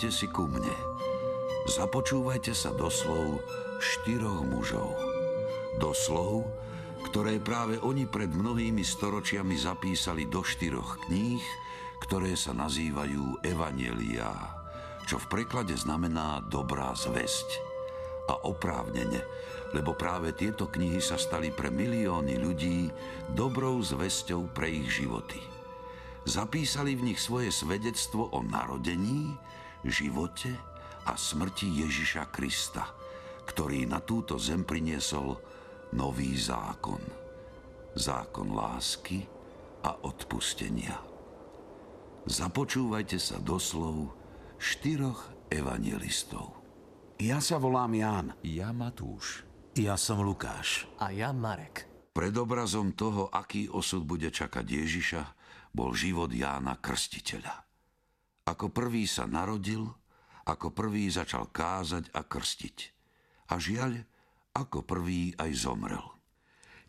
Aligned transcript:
sadnite 0.00 0.16
si 0.16 0.32
ku 0.32 0.48
mne. 0.48 0.76
Započúvajte 1.68 2.56
sa 2.56 2.72
do 2.72 2.88
slov 2.88 3.44
štyroch 3.84 4.48
mužov. 4.48 4.96
Do 5.76 5.92
slov, 5.92 6.48
ktoré 7.04 7.36
práve 7.36 7.76
oni 7.84 8.08
pred 8.08 8.32
mnohými 8.32 8.80
storočiami 8.80 9.60
zapísali 9.60 10.24
do 10.24 10.40
štyroch 10.40 11.04
kníh, 11.04 11.44
ktoré 12.00 12.32
sa 12.32 12.56
nazývajú 12.56 13.44
Evanielia, 13.44 14.32
čo 15.04 15.20
v 15.20 15.28
preklade 15.36 15.76
znamená 15.76 16.40
dobrá 16.48 16.96
zväzť. 16.96 17.68
A 18.32 18.40
oprávnene, 18.48 19.20
lebo 19.76 19.92
práve 19.92 20.32
tieto 20.32 20.72
knihy 20.72 21.04
sa 21.04 21.20
stali 21.20 21.52
pre 21.52 21.68
milióny 21.68 22.40
ľudí 22.40 22.88
dobrou 23.36 23.76
zväzťou 23.84 24.48
pre 24.56 24.80
ich 24.80 25.04
životy. 25.04 25.44
Zapísali 26.24 26.96
v 26.96 27.12
nich 27.12 27.20
svoje 27.20 27.52
svedectvo 27.52 28.32
o 28.32 28.40
narodení, 28.40 29.36
živote 29.84 30.52
a 31.08 31.16
smrti 31.16 31.84
Ježiša 31.86 32.28
Krista, 32.28 32.84
ktorý 33.48 33.88
na 33.88 34.04
túto 34.04 34.36
zem 34.36 34.62
priniesol 34.62 35.38
nový 35.96 36.36
zákon. 36.36 37.00
Zákon 37.96 38.54
lásky 38.54 39.26
a 39.82 39.96
odpustenia. 40.06 41.00
Započúvajte 42.28 43.16
sa 43.16 43.40
doslov 43.40 44.12
štyroch 44.60 45.50
evangelistov. 45.50 46.60
Ja 47.20 47.40
sa 47.40 47.56
volám 47.56 47.96
Ján. 47.96 48.26
Ja 48.44 48.70
Matúš. 48.70 49.44
Ja 49.76 49.96
som 49.96 50.22
Lukáš. 50.22 50.88
A 51.00 51.10
ja 51.10 51.32
Marek. 51.32 51.88
Pred 52.10 52.34
obrazom 52.36 52.92
toho, 52.92 53.30
aký 53.32 53.70
osud 53.70 54.04
bude 54.04 54.28
čakať 54.28 54.66
Ježiša, 54.66 55.22
bol 55.70 55.94
život 55.94 56.28
Jána 56.34 56.76
Krstiteľa. 56.78 57.69
Ako 58.50 58.74
prvý 58.74 59.06
sa 59.06 59.30
narodil, 59.30 59.86
ako 60.42 60.74
prvý 60.74 61.06
začal 61.06 61.54
kázať 61.54 62.10
a 62.10 62.26
krstiť. 62.26 62.78
A 63.54 63.62
žiaľ, 63.62 64.02
ako 64.58 64.82
prvý 64.82 65.30
aj 65.38 65.50
zomrel. 65.54 66.02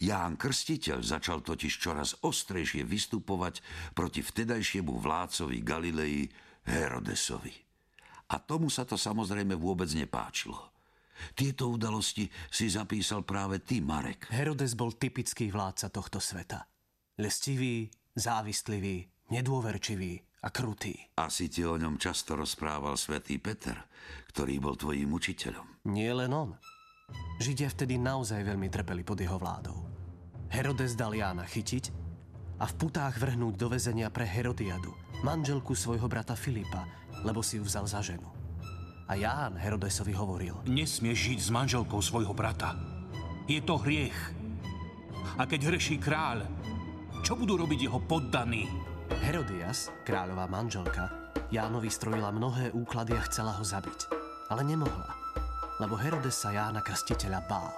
Ján 0.01 0.33
Krstiteľ 0.33 1.05
začal 1.05 1.45
totiž 1.45 1.77
čoraz 1.77 2.17
ostrejšie 2.25 2.81
vystupovať 2.81 3.61
proti 3.93 4.25
vtedajšiemu 4.25 4.97
vládcovi 4.97 5.61
Galilei 5.61 6.25
Herodesovi. 6.65 7.53
A 8.33 8.41
tomu 8.41 8.73
sa 8.73 8.81
to 8.81 8.97
samozrejme 8.97 9.53
vôbec 9.53 9.93
nepáčilo. 9.93 10.73
Tieto 11.37 11.69
udalosti 11.69 12.25
si 12.49 12.73
zapísal 12.73 13.21
práve 13.21 13.61
ty, 13.61 13.77
Marek. 13.77 14.25
Herodes 14.33 14.73
bol 14.73 14.97
typický 14.97 15.53
vládca 15.53 15.93
tohto 15.93 16.17
sveta. 16.17 16.65
Lestivý, 17.21 17.85
závistlivý, 18.17 19.05
nedôverčivý 19.29 20.30
a 20.41 20.47
krutý. 20.49 20.97
Asi 21.17 21.47
ti 21.47 21.61
o 21.61 21.77
ňom 21.77 22.01
často 22.01 22.33
rozprával 22.33 22.97
svätý 22.97 23.37
Peter, 23.37 23.77
ktorý 24.33 24.57
bol 24.57 24.73
tvojim 24.73 25.13
učiteľom. 25.13 25.85
Nie 25.93 26.17
len 26.17 26.33
on. 26.33 26.57
Židia 27.37 27.69
vtedy 27.69 28.01
naozaj 28.01 28.41
veľmi 28.41 28.69
trpeli 28.69 29.05
pod 29.05 29.21
jeho 29.21 29.37
vládou. 29.37 29.85
Herodes 30.49 30.97
dal 30.97 31.13
Jána 31.13 31.45
chytiť 31.45 31.93
a 32.61 32.65
v 32.67 32.73
putách 32.77 33.17
vrhnúť 33.17 33.55
do 33.57 33.67
väzenia 33.71 34.09
pre 34.13 34.25
Herodiadu, 34.25 34.93
manželku 35.25 35.73
svojho 35.73 36.05
brata 36.05 36.37
Filipa, 36.37 36.85
lebo 37.25 37.41
si 37.41 37.57
ju 37.57 37.63
vzal 37.65 37.85
za 37.85 38.01
ženu. 38.01 38.29
A 39.09 39.17
Ján 39.17 39.59
Herodesovi 39.59 40.15
hovoril, 40.15 40.55
Nesmieš 40.69 41.19
žiť 41.33 41.39
s 41.41 41.49
manželkou 41.51 41.99
svojho 41.99 42.31
brata. 42.31 42.77
Je 43.49 43.59
to 43.59 43.75
hriech. 43.81 44.15
A 45.35 45.43
keď 45.43 45.73
hreší 45.73 45.99
kráľ, 45.99 46.47
čo 47.21 47.35
budú 47.35 47.59
robiť 47.59 47.91
jeho 47.91 47.99
poddaní? 47.99 48.90
Herodias, 49.19 49.91
kráľová 50.07 50.47
manželka, 50.47 51.11
Jánovi 51.51 51.91
strojila 51.91 52.31
mnohé 52.31 52.71
úklady 52.71 53.11
a 53.19 53.25
chcela 53.27 53.51
ho 53.59 53.63
zabiť. 53.65 54.07
Ale 54.47 54.63
nemohla, 54.63 55.11
lebo 55.83 55.99
Herodes 55.99 56.39
sa 56.39 56.55
Jána 56.55 56.79
Krstiteľa 56.79 57.43
bál. 57.51 57.75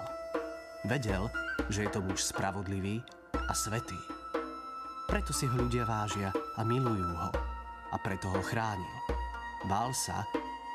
Vedel, 0.86 1.26
že 1.66 1.82
je 1.82 1.90
to 1.90 1.98
muž 1.98 2.30
spravodlivý 2.30 3.02
a 3.34 3.50
svetý. 3.50 3.98
Preto 5.10 5.34
si 5.34 5.50
ho 5.50 5.56
ľudia 5.58 5.82
vážia 5.82 6.30
a 6.30 6.62
milujú 6.62 7.10
ho. 7.10 7.30
A 7.90 7.96
preto 7.98 8.30
ho 8.30 8.42
chránil. 8.42 8.94
Bál 9.66 9.90
sa, 9.90 10.26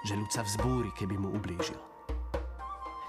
že 0.04 0.16
ľud 0.16 0.32
sa 0.32 0.44
vzbúri, 0.44 0.92
keby 0.96 1.16
mu 1.16 1.36
ublížil. 1.36 1.80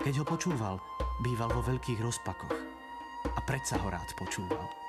Keď 0.03 0.15
ho 0.21 0.25
počúval, 0.27 0.77
býval 1.23 1.51
vo 1.51 1.63
veľkých 1.63 2.03
rozpakoch. 2.03 2.59
A 3.31 3.41
predsa 3.47 3.79
ho 3.79 3.89
rád 3.91 4.11
počúval. 4.19 4.81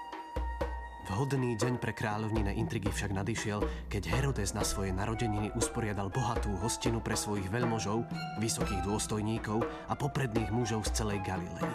Vhodný 1.10 1.58
deň 1.58 1.82
pre 1.82 1.98
kráľovnine 1.98 2.54
intrigy 2.54 2.94
však 2.94 3.10
nadišiel, 3.18 3.66
keď 3.90 4.04
Herodes 4.14 4.54
na 4.54 4.62
svoje 4.62 4.94
narodeniny 4.94 5.50
usporiadal 5.58 6.14
bohatú 6.14 6.54
hostinu 6.62 7.02
pre 7.02 7.18
svojich 7.18 7.50
veľmožov, 7.50 8.06
vysokých 8.38 8.86
dôstojníkov 8.86 9.66
a 9.90 9.94
popredných 9.98 10.54
mužov 10.54 10.86
z 10.86 11.02
celej 11.02 11.26
Galilei. 11.26 11.74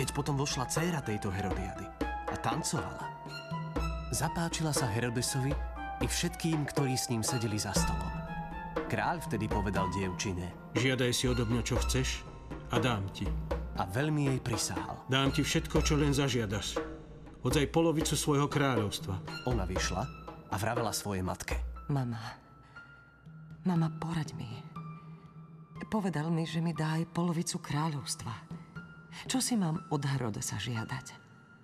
Keď 0.00 0.16
potom 0.16 0.40
vošla 0.40 0.64
dcéra 0.64 1.04
tejto 1.04 1.28
Herodiady 1.28 1.84
a 2.08 2.34
tancovala, 2.40 3.04
zapáčila 4.16 4.72
sa 4.72 4.88
Herodesovi 4.88 5.52
i 6.00 6.06
všetkým, 6.08 6.64
ktorí 6.72 6.96
s 6.96 7.12
ním 7.12 7.20
sedeli 7.20 7.60
za 7.60 7.76
stolom. 7.76 8.14
Kráľ 8.88 9.28
vtedy 9.28 9.44
povedal 9.44 9.92
dievčine 9.92 10.72
Žiadaj 10.72 11.10
si 11.12 11.28
odo 11.28 11.44
mňa, 11.44 11.62
čo 11.64 11.76
chceš 11.84 12.24
a 12.72 12.80
dám 12.80 13.04
ti. 13.12 13.28
a 13.76 13.84
veľmi 13.84 14.32
jej 14.32 14.40
prisahal. 14.40 15.04
Dám 15.04 15.36
ti 15.36 15.44
všetko, 15.44 15.84
čo 15.84 16.00
len 16.00 16.16
zažiadaš. 16.16 16.95
Hodzaj 17.46 17.70
polovicu 17.70 18.18
svojho 18.18 18.50
kráľovstva. 18.50 19.46
Ona 19.46 19.70
vyšla 19.70 20.02
a 20.50 20.54
vravela 20.58 20.90
svojej 20.90 21.22
matke. 21.22 21.54
Mama, 21.86 22.18
mama, 23.62 23.86
poraď 24.02 24.34
mi. 24.34 24.50
Povedal 25.86 26.26
mi, 26.34 26.42
že 26.42 26.58
mi 26.58 26.74
dá 26.74 26.98
aj 26.98 27.06
polovicu 27.14 27.62
kráľovstva. 27.62 28.34
Čo 29.30 29.38
si 29.38 29.54
mám 29.54 29.78
od 29.94 30.02
Herodesa 30.02 30.58
žiadať? 30.58 31.06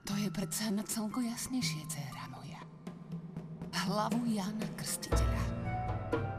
To 0.07 0.15
je 0.23 0.31
predsa 0.31 0.71
na 0.71 0.87
celko 0.87 1.19
jasnejšie, 1.19 1.83
dcéra 1.91 2.31
moja. 2.31 2.63
Hlavu 3.83 4.23
Jana 4.31 4.71
Krstiteľa. 4.79 5.45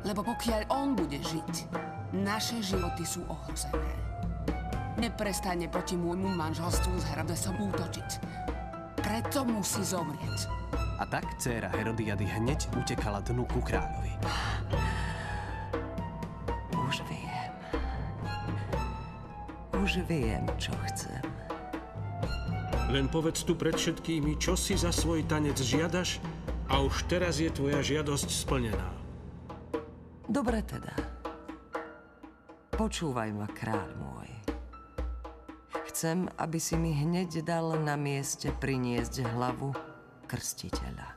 Lebo 0.08 0.24
pokiaľ 0.24 0.72
on 0.72 0.96
bude 0.96 1.20
žiť, 1.20 1.68
naše 2.16 2.64
životy 2.64 3.04
sú 3.04 3.20
ohrozené. 3.28 3.92
Neprestane 5.04 5.68
proti 5.68 6.00
môjmu 6.00 6.32
manželstvu 6.32 6.96
s 6.96 7.04
Herodesom 7.12 7.60
útočiť. 7.60 8.43
Preto 9.14 9.46
musí 9.46 9.86
zomrieť. 9.86 10.50
A 10.98 11.06
tak 11.06 11.38
dcéra 11.38 11.70
Herodiady 11.70 12.26
hneď 12.26 12.66
utekala 12.74 13.22
dnu 13.22 13.46
ku 13.46 13.62
kráľovi. 13.62 14.10
Už 16.74 17.06
viem. 17.06 17.54
Už 19.78 20.02
viem, 20.10 20.42
čo 20.58 20.74
chcem. 20.90 21.22
Len 22.90 23.06
povedz 23.06 23.46
tu 23.46 23.54
pred 23.54 23.78
všetkými, 23.78 24.42
čo 24.42 24.58
si 24.58 24.74
za 24.74 24.90
svoj 24.90 25.22
tanec 25.30 25.62
žiadaš 25.62 26.18
a 26.74 26.82
už 26.82 27.06
teraz 27.06 27.38
je 27.38 27.54
tvoja 27.54 27.86
žiadosť 27.86 28.34
splnená. 28.34 28.90
Dobre 30.26 30.66
teda. 30.66 30.90
Počúvaj 32.74 33.30
ma, 33.30 33.46
kráľ 33.46 33.94
môj. 33.94 34.43
Chcem, 36.04 36.28
aby 36.36 36.60
si 36.60 36.76
mi 36.76 36.92
hneď 36.92 37.48
dal 37.48 37.80
na 37.80 37.96
mieste 37.96 38.52
priniesť 38.52 39.24
hlavu 39.24 39.72
krstiteľa. 40.28 41.16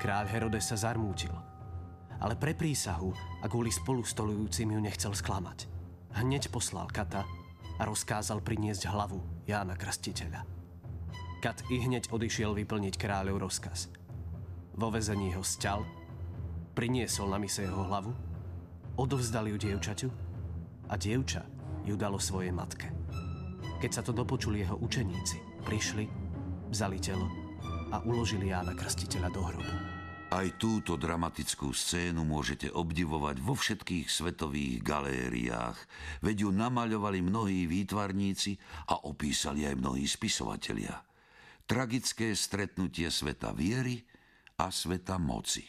Kráľ 0.00 0.24
Herodes 0.24 0.72
sa 0.72 0.88
zarmútil. 0.88 1.28
Ale 2.16 2.32
pre 2.32 2.56
prísahu 2.56 3.12
a 3.12 3.46
kvôli 3.52 3.68
spolustolujúcim 3.68 4.72
ju 4.72 4.80
nechcel 4.80 5.12
sklamať. 5.12 5.68
Hneď 6.16 6.48
poslal 6.48 6.88
Kata 6.88 7.28
a 7.76 7.82
rozkázal 7.84 8.40
priniesť 8.40 8.88
hlavu 8.88 9.20
Jána 9.44 9.76
Krstiteľa. 9.76 10.48
Kat 11.44 11.60
i 11.68 11.76
hneď 11.84 12.08
odišiel 12.08 12.56
vyplniť 12.56 12.96
kráľov 12.96 13.52
rozkaz. 13.52 13.92
Vo 14.80 14.88
vezení 14.88 15.36
ho 15.36 15.44
sťal, 15.44 15.84
priniesol 16.72 17.28
na 17.28 17.36
mise 17.36 17.60
jeho 17.60 17.84
hlavu, 17.84 18.16
odovzdal 18.96 19.44
ju 19.52 19.60
dievčaťu 19.60 20.08
a 20.88 20.96
dievča 20.96 21.44
ju 21.84 22.00
dalo 22.00 22.16
svojej 22.16 22.48
matke. 22.48 23.03
Keď 23.82 23.90
sa 23.90 24.02
to 24.02 24.14
dopočuli 24.14 24.62
jeho 24.62 24.78
učeníci, 24.80 25.64
prišli, 25.66 26.04
vzali 26.70 26.98
telo 26.98 27.26
a 27.92 28.02
uložili 28.06 28.50
Jána 28.50 28.74
Krstiteľa 28.74 29.28
do 29.30 29.42
hrobu. 29.42 29.74
Aj 30.34 30.50
túto 30.58 30.98
dramatickú 30.98 31.70
scénu 31.70 32.26
môžete 32.26 32.66
obdivovať 32.66 33.38
vo 33.38 33.54
všetkých 33.54 34.10
svetových 34.10 34.82
galériách, 34.82 35.78
veď 36.26 36.48
ju 36.48 36.50
namaľovali 36.50 37.22
mnohí 37.22 37.70
výtvarníci 37.70 38.58
a 38.90 39.06
opísali 39.06 39.62
aj 39.62 39.78
mnohí 39.78 40.02
spisovatelia. 40.08 41.06
Tragické 41.68 42.34
stretnutie 42.34 43.06
sveta 43.14 43.54
viery 43.54 44.02
a 44.58 44.74
sveta 44.74 45.22
moci. 45.22 45.62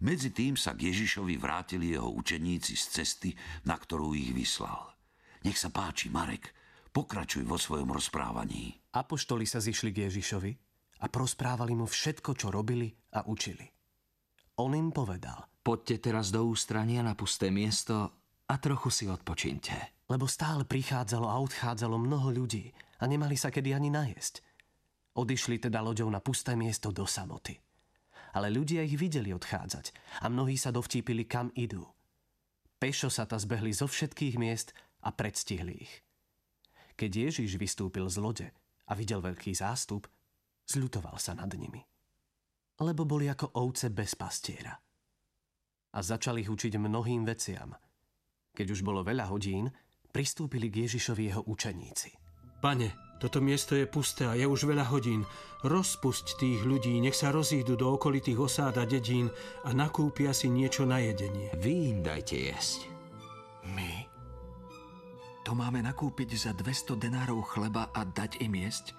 Medzi 0.00 0.30
tým 0.32 0.54
sa 0.54 0.72
k 0.72 0.88
Ježišovi 0.94 1.36
vrátili 1.36 1.92
jeho 1.92 2.08
učeníci 2.08 2.72
z 2.72 2.84
cesty, 2.86 3.30
na 3.66 3.74
ktorú 3.76 4.14
ich 4.14 4.30
vyslal. 4.32 4.94
Nech 5.42 5.58
sa 5.58 5.68
páči, 5.74 6.06
Marek, 6.06 6.54
pokračuj 6.90 7.46
vo 7.46 7.56
svojom 7.56 7.94
rozprávaní. 7.94 8.78
Apoštoli 8.94 9.46
sa 9.46 9.62
zišli 9.62 9.94
k 9.94 10.10
Ježišovi 10.10 10.52
a 11.00 11.06
prosprávali 11.08 11.72
mu 11.72 11.86
všetko, 11.86 12.36
čo 12.36 12.50
robili 12.50 12.90
a 13.16 13.24
učili. 13.24 13.64
On 14.60 14.74
im 14.76 14.92
povedal, 14.92 15.50
Poďte 15.60 16.08
teraz 16.08 16.32
do 16.32 16.48
ústrania 16.48 17.04
na 17.04 17.12
pusté 17.12 17.52
miesto 17.52 18.24
a 18.48 18.54
trochu 18.56 18.88
si 18.88 19.04
odpočinte. 19.04 19.76
Lebo 20.08 20.24
stále 20.24 20.64
prichádzalo 20.64 21.28
a 21.28 21.36
odchádzalo 21.36 22.00
mnoho 22.00 22.32
ľudí 22.32 22.72
a 22.96 23.04
nemali 23.04 23.36
sa 23.36 23.52
kedy 23.52 23.76
ani 23.76 23.92
najesť. 23.92 24.40
Odišli 25.20 25.60
teda 25.60 25.84
loďou 25.84 26.08
na 26.08 26.24
pusté 26.24 26.56
miesto 26.56 26.88
do 26.88 27.04
samoty. 27.04 27.60
Ale 28.32 28.48
ľudia 28.48 28.80
ich 28.80 28.96
videli 28.96 29.36
odchádzať 29.36 29.92
a 30.24 30.32
mnohí 30.32 30.56
sa 30.56 30.72
dovtípili, 30.72 31.28
kam 31.28 31.52
idú. 31.52 31.84
Pešo 32.80 33.12
sa 33.12 33.28
ta 33.28 33.36
zbehli 33.36 33.76
zo 33.76 33.84
všetkých 33.84 34.40
miest 34.40 34.72
a 35.04 35.12
predstihli 35.12 35.76
ich. 35.76 35.92
Keď 37.00 37.32
Ježiš 37.32 37.56
vystúpil 37.56 38.04
z 38.12 38.20
lode 38.20 38.48
a 38.84 38.92
videl 38.92 39.24
veľký 39.24 39.56
zástup, 39.56 40.04
zľutoval 40.68 41.16
sa 41.16 41.32
nad 41.32 41.48
nimi. 41.56 41.80
Lebo 42.76 43.08
boli 43.08 43.24
ako 43.24 43.56
ovce 43.56 43.88
bez 43.88 44.12
pastiera. 44.20 44.76
A 45.96 45.98
začal 46.04 46.44
ich 46.44 46.52
učiť 46.52 46.76
mnohým 46.76 47.24
veciam. 47.24 47.72
Keď 48.52 48.66
už 48.68 48.84
bolo 48.84 49.00
veľa 49.00 49.32
hodín, 49.32 49.72
pristúpili 50.12 50.68
k 50.68 50.84
Ježišovi 50.84 51.32
jeho 51.32 51.42
učeníci. 51.48 52.12
Pane, 52.60 53.16
toto 53.16 53.40
miesto 53.40 53.72
je 53.72 53.88
pusté 53.88 54.28
a 54.28 54.36
je 54.36 54.44
už 54.44 54.68
veľa 54.68 54.92
hodín. 54.92 55.24
Rozpusť 55.64 56.36
tých 56.36 56.60
ľudí, 56.68 57.00
nech 57.00 57.16
sa 57.16 57.32
rozídu 57.32 57.80
do 57.80 57.96
okolitých 57.96 58.36
osád 58.36 58.76
a 58.76 58.84
dedín 58.84 59.32
a 59.64 59.72
nakúpia 59.72 60.36
si 60.36 60.52
niečo 60.52 60.84
na 60.84 61.00
jedenie. 61.00 61.48
Vy 61.56 61.96
im 61.96 61.98
dajte 62.04 62.36
jesť. 62.36 62.92
My? 63.72 64.09
To 65.50 65.58
máme 65.58 65.82
nakúpiť 65.82 66.38
za 66.38 66.54
200 66.54 66.94
denárov 66.94 67.42
chleba 67.42 67.90
a 67.90 68.06
dať 68.06 68.38
im 68.38 68.54
jesť? 68.54 68.94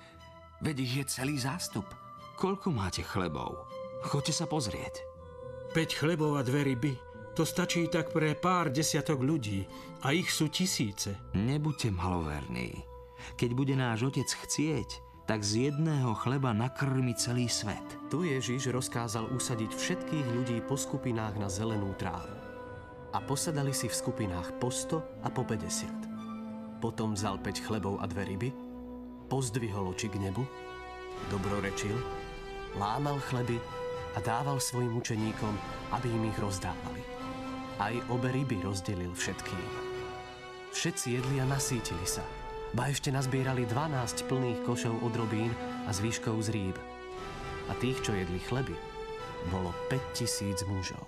Veď 0.60 0.76
ich 0.84 0.94
je 1.00 1.06
celý 1.08 1.40
zástup. 1.40 1.88
Koľko 2.36 2.76
máte 2.76 3.08
chlebov? 3.08 3.72
Choďte 4.04 4.36
sa 4.36 4.52
pozrieť. 4.52 5.00
5 5.72 6.00
chlebov 6.04 6.36
a 6.36 6.44
dve 6.44 6.68
ryby. 6.68 7.00
To 7.40 7.48
stačí 7.48 7.88
tak 7.88 8.12
pre 8.12 8.36
pár 8.36 8.68
desiatok 8.68 9.24
ľudí 9.24 9.64
a 10.04 10.12
ich 10.12 10.28
sú 10.28 10.52
tisíce. 10.52 11.16
Nebuďte 11.32 11.88
maloverní. 11.88 12.84
Keď 13.40 13.50
bude 13.56 13.80
náš 13.80 14.12
otec 14.12 14.28
chcieť, 14.28 15.24
tak 15.32 15.48
z 15.48 15.72
jedného 15.72 16.12
chleba 16.20 16.52
nakrmi 16.52 17.16
celý 17.16 17.48
svet. 17.48 18.12
Tu 18.12 18.28
Ježiš 18.28 18.76
rozkázal 18.76 19.32
usadiť 19.32 19.72
všetkých 19.72 20.28
ľudí 20.36 20.60
po 20.68 20.76
skupinách 20.76 21.40
na 21.40 21.48
zelenú 21.48 21.96
trávu. 21.96 22.36
A 23.16 23.24
posadali 23.24 23.72
si 23.72 23.88
v 23.88 23.96
skupinách 23.96 24.60
po 24.60 24.68
100 24.68 25.24
a 25.24 25.32
po 25.32 25.48
50. 25.48 26.11
Potom 26.82 27.14
vzal 27.14 27.38
5 27.38 27.62
chlebov 27.62 28.02
a 28.02 28.10
dve 28.10 28.26
ryby, 28.26 28.50
pozdvihol 29.30 29.94
oči 29.94 30.10
k 30.10 30.18
nebu, 30.18 30.42
dobrorečil, 31.30 31.94
lámal 32.74 33.22
chleby 33.30 33.62
a 34.18 34.20
dával 34.20 34.58
svojim 34.58 34.98
učeníkom, 34.98 35.54
aby 35.94 36.10
im 36.10 36.34
ich 36.34 36.38
rozdávali. 36.42 37.06
Aj 37.78 37.94
obe 38.10 38.34
ryby 38.34 38.66
rozdelil 38.66 39.14
všetkým. 39.14 39.62
Všetci 40.74 41.22
jedli 41.22 41.38
a 41.38 41.46
nasítili 41.46 42.04
sa. 42.10 42.26
Ba 42.74 42.90
ešte 42.90 43.14
nazbierali 43.14 43.70
12 43.70 44.26
plných 44.26 44.64
košov 44.66 45.06
od 45.06 45.14
robín 45.14 45.54
a 45.86 45.94
zvýškov 45.94 46.42
z 46.48 46.50
rýb. 46.50 46.78
A 47.70 47.78
tých, 47.78 48.02
čo 48.02 48.18
jedli 48.18 48.42
chleby, 48.42 48.74
bolo 49.54 49.70
5000 49.94 50.66
mužov. 50.66 51.04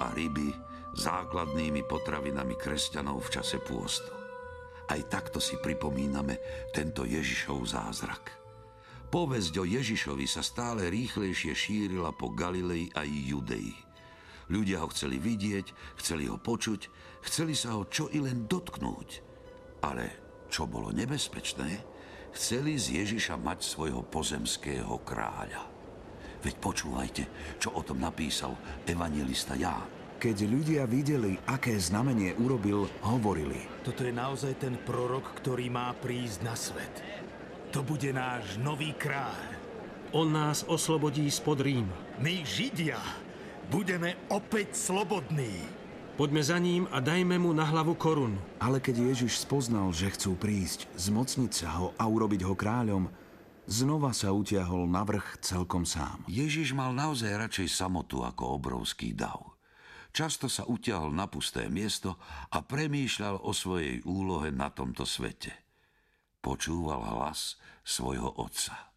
A 0.00 0.12
ryby 0.12 0.52
základnými 0.96 1.84
potravinami 1.84 2.56
kresťanov 2.56 3.28
v 3.28 3.32
čase 3.36 3.60
pôstu. 3.60 4.12
Aj 4.86 5.00
takto 5.10 5.42
si 5.42 5.58
pripomíname 5.58 6.38
tento 6.72 7.04
Ježišov 7.04 7.58
zázrak. 7.66 8.24
Povesť 9.06 9.54
o 9.62 9.64
Ježišovi 9.66 10.26
sa 10.26 10.42
stále 10.42 10.90
rýchlejšie 10.90 11.54
šírila 11.54 12.10
po 12.14 12.30
Galilei 12.34 12.90
a 12.94 13.06
Judei. 13.06 13.74
Ľudia 14.46 14.82
ho 14.82 14.88
chceli 14.94 15.18
vidieť, 15.18 15.98
chceli 15.98 16.30
ho 16.30 16.38
počuť, 16.38 16.80
chceli 17.26 17.54
sa 17.58 17.74
ho 17.74 17.86
čo 17.90 18.06
i 18.14 18.22
len 18.22 18.46
dotknúť. 18.46 19.08
Ale 19.82 20.04
čo 20.46 20.70
bolo 20.70 20.94
nebezpečné, 20.94 21.82
chceli 22.30 22.78
z 22.78 23.02
Ježiša 23.02 23.38
mať 23.42 23.58
svojho 23.66 24.06
pozemského 24.06 25.02
kráľa. 25.02 25.75
Veď 26.46 26.62
počúvajte, 26.62 27.22
čo 27.58 27.74
o 27.74 27.82
tom 27.82 27.98
napísal 27.98 28.54
evangelista 28.86 29.58
Ján. 29.58 29.82
Keď 30.22 30.46
ľudia 30.46 30.86
videli, 30.86 31.34
aké 31.42 31.74
znamenie 31.74 32.38
urobil, 32.38 32.86
hovorili. 33.02 33.66
Toto 33.82 34.06
je 34.06 34.14
naozaj 34.14 34.62
ten 34.62 34.78
prorok, 34.78 35.42
ktorý 35.42 35.66
má 35.74 35.90
prísť 35.98 36.38
na 36.46 36.54
svet. 36.54 36.94
To 37.74 37.82
bude 37.82 38.14
náš 38.14 38.62
nový 38.62 38.94
kráľ. 38.94 39.58
On 40.14 40.30
nás 40.30 40.62
oslobodí 40.70 41.26
spod 41.26 41.66
Rím. 41.66 41.90
My, 42.22 42.46
Židia, 42.46 43.02
budeme 43.66 44.14
opäť 44.30 44.78
slobodní. 44.78 45.66
Poďme 46.14 46.40
za 46.46 46.62
ním 46.62 46.86
a 46.94 47.02
dajme 47.02 47.42
mu 47.42 47.50
na 47.52 47.66
hlavu 47.66 47.98
korunu. 47.98 48.38
Ale 48.62 48.78
keď 48.78 49.12
Ježiš 49.12 49.42
spoznal, 49.42 49.90
že 49.90 50.14
chcú 50.14 50.38
prísť, 50.38 50.86
zmocniť 50.94 51.52
sa 51.52 51.68
ho 51.76 51.92
a 51.98 52.06
urobiť 52.06 52.46
ho 52.46 52.54
kráľom, 52.54 53.10
znova 53.66 54.14
sa 54.14 54.30
utiahol 54.32 54.86
na 54.86 55.02
vrch 55.02 55.42
celkom 55.42 55.82
sám. 55.84 56.22
Ježiš 56.30 56.72
mal 56.72 56.94
naozaj 56.94 57.34
radšej 57.34 57.68
samotu 57.70 58.22
ako 58.22 58.58
obrovský 58.58 59.12
dav. 59.12 59.58
Často 60.16 60.48
sa 60.48 60.64
utiahol 60.64 61.12
na 61.12 61.28
pusté 61.28 61.68
miesto 61.68 62.16
a 62.48 62.64
premýšľal 62.64 63.44
o 63.44 63.52
svojej 63.52 64.00
úlohe 64.08 64.48
na 64.48 64.72
tomto 64.72 65.04
svete. 65.04 65.52
Počúval 66.40 67.04
hlas 67.04 67.60
svojho 67.84 68.32
otca. 68.40 68.96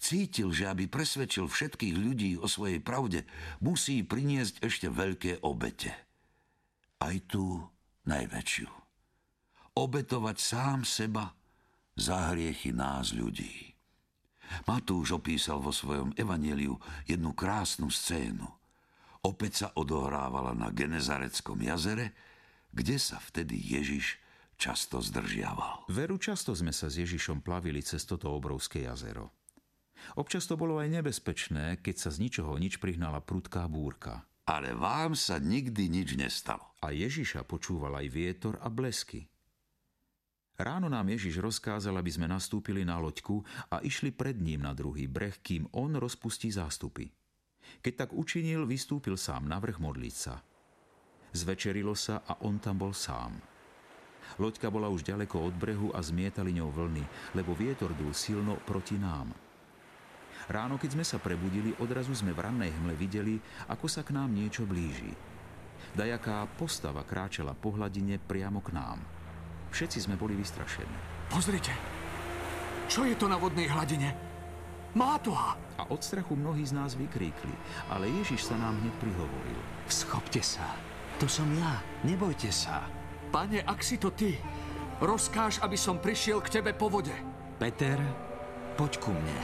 Cítil, 0.00 0.50
že 0.56 0.66
aby 0.66 0.88
presvedčil 0.88 1.46
všetkých 1.46 1.94
ľudí 1.94 2.30
o 2.40 2.48
svojej 2.48 2.80
pravde, 2.80 3.28
musí 3.60 4.00
priniesť 4.00 4.64
ešte 4.64 4.88
veľké 4.88 5.44
obete. 5.44 5.92
Aj 7.04 7.14
tú 7.28 7.60
najväčšiu. 8.08 8.70
Obetovať 9.76 10.36
sám 10.40 10.88
seba 10.88 11.36
za 12.00 12.32
hriechy 12.32 12.72
nás 12.72 13.12
ľudí. 13.12 13.75
Matúš 14.64 15.16
opísal 15.16 15.58
vo 15.58 15.74
svojom 15.74 16.14
evaneliu 16.14 16.78
jednu 17.06 17.32
krásnu 17.32 17.90
scénu. 17.90 18.46
Opäť 19.26 19.66
sa 19.66 19.68
odohrávala 19.74 20.54
na 20.54 20.70
Genezareckom 20.70 21.58
jazere, 21.58 22.14
kde 22.70 23.00
sa 23.00 23.18
vtedy 23.18 23.58
Ježiš 23.58 24.22
často 24.54 25.02
zdržiaval. 25.02 25.90
Veru 25.90 26.16
často 26.16 26.54
sme 26.54 26.70
sa 26.70 26.86
s 26.86 27.02
Ježišom 27.02 27.42
plavili 27.42 27.82
cez 27.82 28.06
toto 28.06 28.30
obrovské 28.32 28.86
jazero. 28.86 29.34
Občas 30.14 30.46
to 30.46 30.54
bolo 30.54 30.78
aj 30.78 30.92
nebezpečné, 30.92 31.82
keď 31.82 31.96
sa 31.98 32.10
z 32.14 32.22
ničoho 32.22 32.54
nič 32.60 32.78
prihnala 32.78 33.18
prudká 33.18 33.66
búrka. 33.66 34.22
Ale 34.46 34.78
vám 34.78 35.18
sa 35.18 35.42
nikdy 35.42 35.90
nič 35.90 36.14
nestalo. 36.14 36.78
A 36.78 36.94
Ježiša 36.94 37.42
počúval 37.42 37.98
aj 37.98 38.06
vietor 38.14 38.54
a 38.62 38.70
blesky. 38.70 39.26
Ráno 40.56 40.88
nám 40.88 41.12
Ježiš 41.12 41.44
rozkázal, 41.44 42.00
aby 42.00 42.08
sme 42.08 42.24
nastúpili 42.24 42.80
na 42.80 42.96
loďku 42.96 43.44
a 43.68 43.84
išli 43.84 44.08
pred 44.08 44.40
ním 44.40 44.64
na 44.64 44.72
druhý 44.72 45.04
breh, 45.04 45.36
kým 45.44 45.68
on 45.76 46.00
rozpustí 46.00 46.48
zástupy. 46.48 47.12
Keď 47.84 47.92
tak 48.08 48.10
učinil, 48.16 48.64
vystúpil 48.64 49.20
sám 49.20 49.44
na 49.44 49.60
vrch 49.60 49.76
modliť 49.76 50.14
sa. 50.16 50.40
Zvečerilo 51.36 51.92
sa 51.92 52.24
a 52.24 52.40
on 52.40 52.56
tam 52.56 52.80
bol 52.80 52.96
sám. 52.96 53.36
Loďka 54.40 54.72
bola 54.72 54.88
už 54.88 55.04
ďaleko 55.04 55.44
od 55.44 55.54
brehu 55.54 55.92
a 55.92 56.00
zmietali 56.00 56.56
ňou 56.56 56.72
vlny, 56.72 57.04
lebo 57.36 57.52
vietor 57.52 57.92
dul 57.92 58.16
silno 58.16 58.56
proti 58.64 58.96
nám. 58.96 59.36
Ráno, 60.48 60.80
keď 60.80 60.96
sme 60.96 61.04
sa 61.04 61.20
prebudili, 61.20 61.76
odrazu 61.82 62.16
sme 62.16 62.32
v 62.32 62.42
rannej 62.42 62.72
hmle 62.80 62.94
videli, 62.96 63.36
ako 63.68 63.92
sa 63.92 64.00
k 64.00 64.16
nám 64.16 64.32
niečo 64.32 64.64
blíži. 64.64 65.12
Dajaká 65.92 66.48
postava 66.56 67.04
kráčala 67.04 67.52
po 67.52 67.76
hladine 67.76 68.16
priamo 68.16 68.64
k 68.64 68.72
nám. 68.72 69.15
Všetci 69.70 70.08
sme 70.08 70.16
boli 70.16 70.34
vystrašení. 70.38 71.26
Pozrite, 71.30 71.72
čo 72.86 73.02
je 73.02 73.18
to 73.18 73.26
na 73.26 73.34
vodnej 73.34 73.66
hladine? 73.66 74.14
Mátoha! 74.94 75.58
A 75.76 75.84
od 75.92 76.00
strachu 76.00 76.32
mnohí 76.38 76.64
z 76.64 76.72
nás 76.72 76.96
vykríkli, 76.96 77.52
ale 77.92 78.08
Ježiš 78.08 78.48
sa 78.48 78.56
nám 78.56 78.80
hneď 78.80 78.94
prihovoril. 78.96 79.60
Schopte 79.90 80.40
sa. 80.40 80.64
To 81.20 81.28
som 81.28 81.44
ja. 81.60 81.84
Nebojte 82.06 82.48
sa. 82.48 82.88
Pane, 83.28 83.60
ak 83.60 83.84
si 83.84 84.00
to 84.00 84.08
ty, 84.14 84.40
rozkáž, 85.04 85.60
aby 85.60 85.76
som 85.76 86.00
prišiel 86.00 86.40
k 86.40 86.60
tebe 86.60 86.72
po 86.72 86.88
vode. 86.88 87.12
Peter, 87.60 88.00
poď 88.80 88.92
ku 89.02 89.12
mne. 89.12 89.40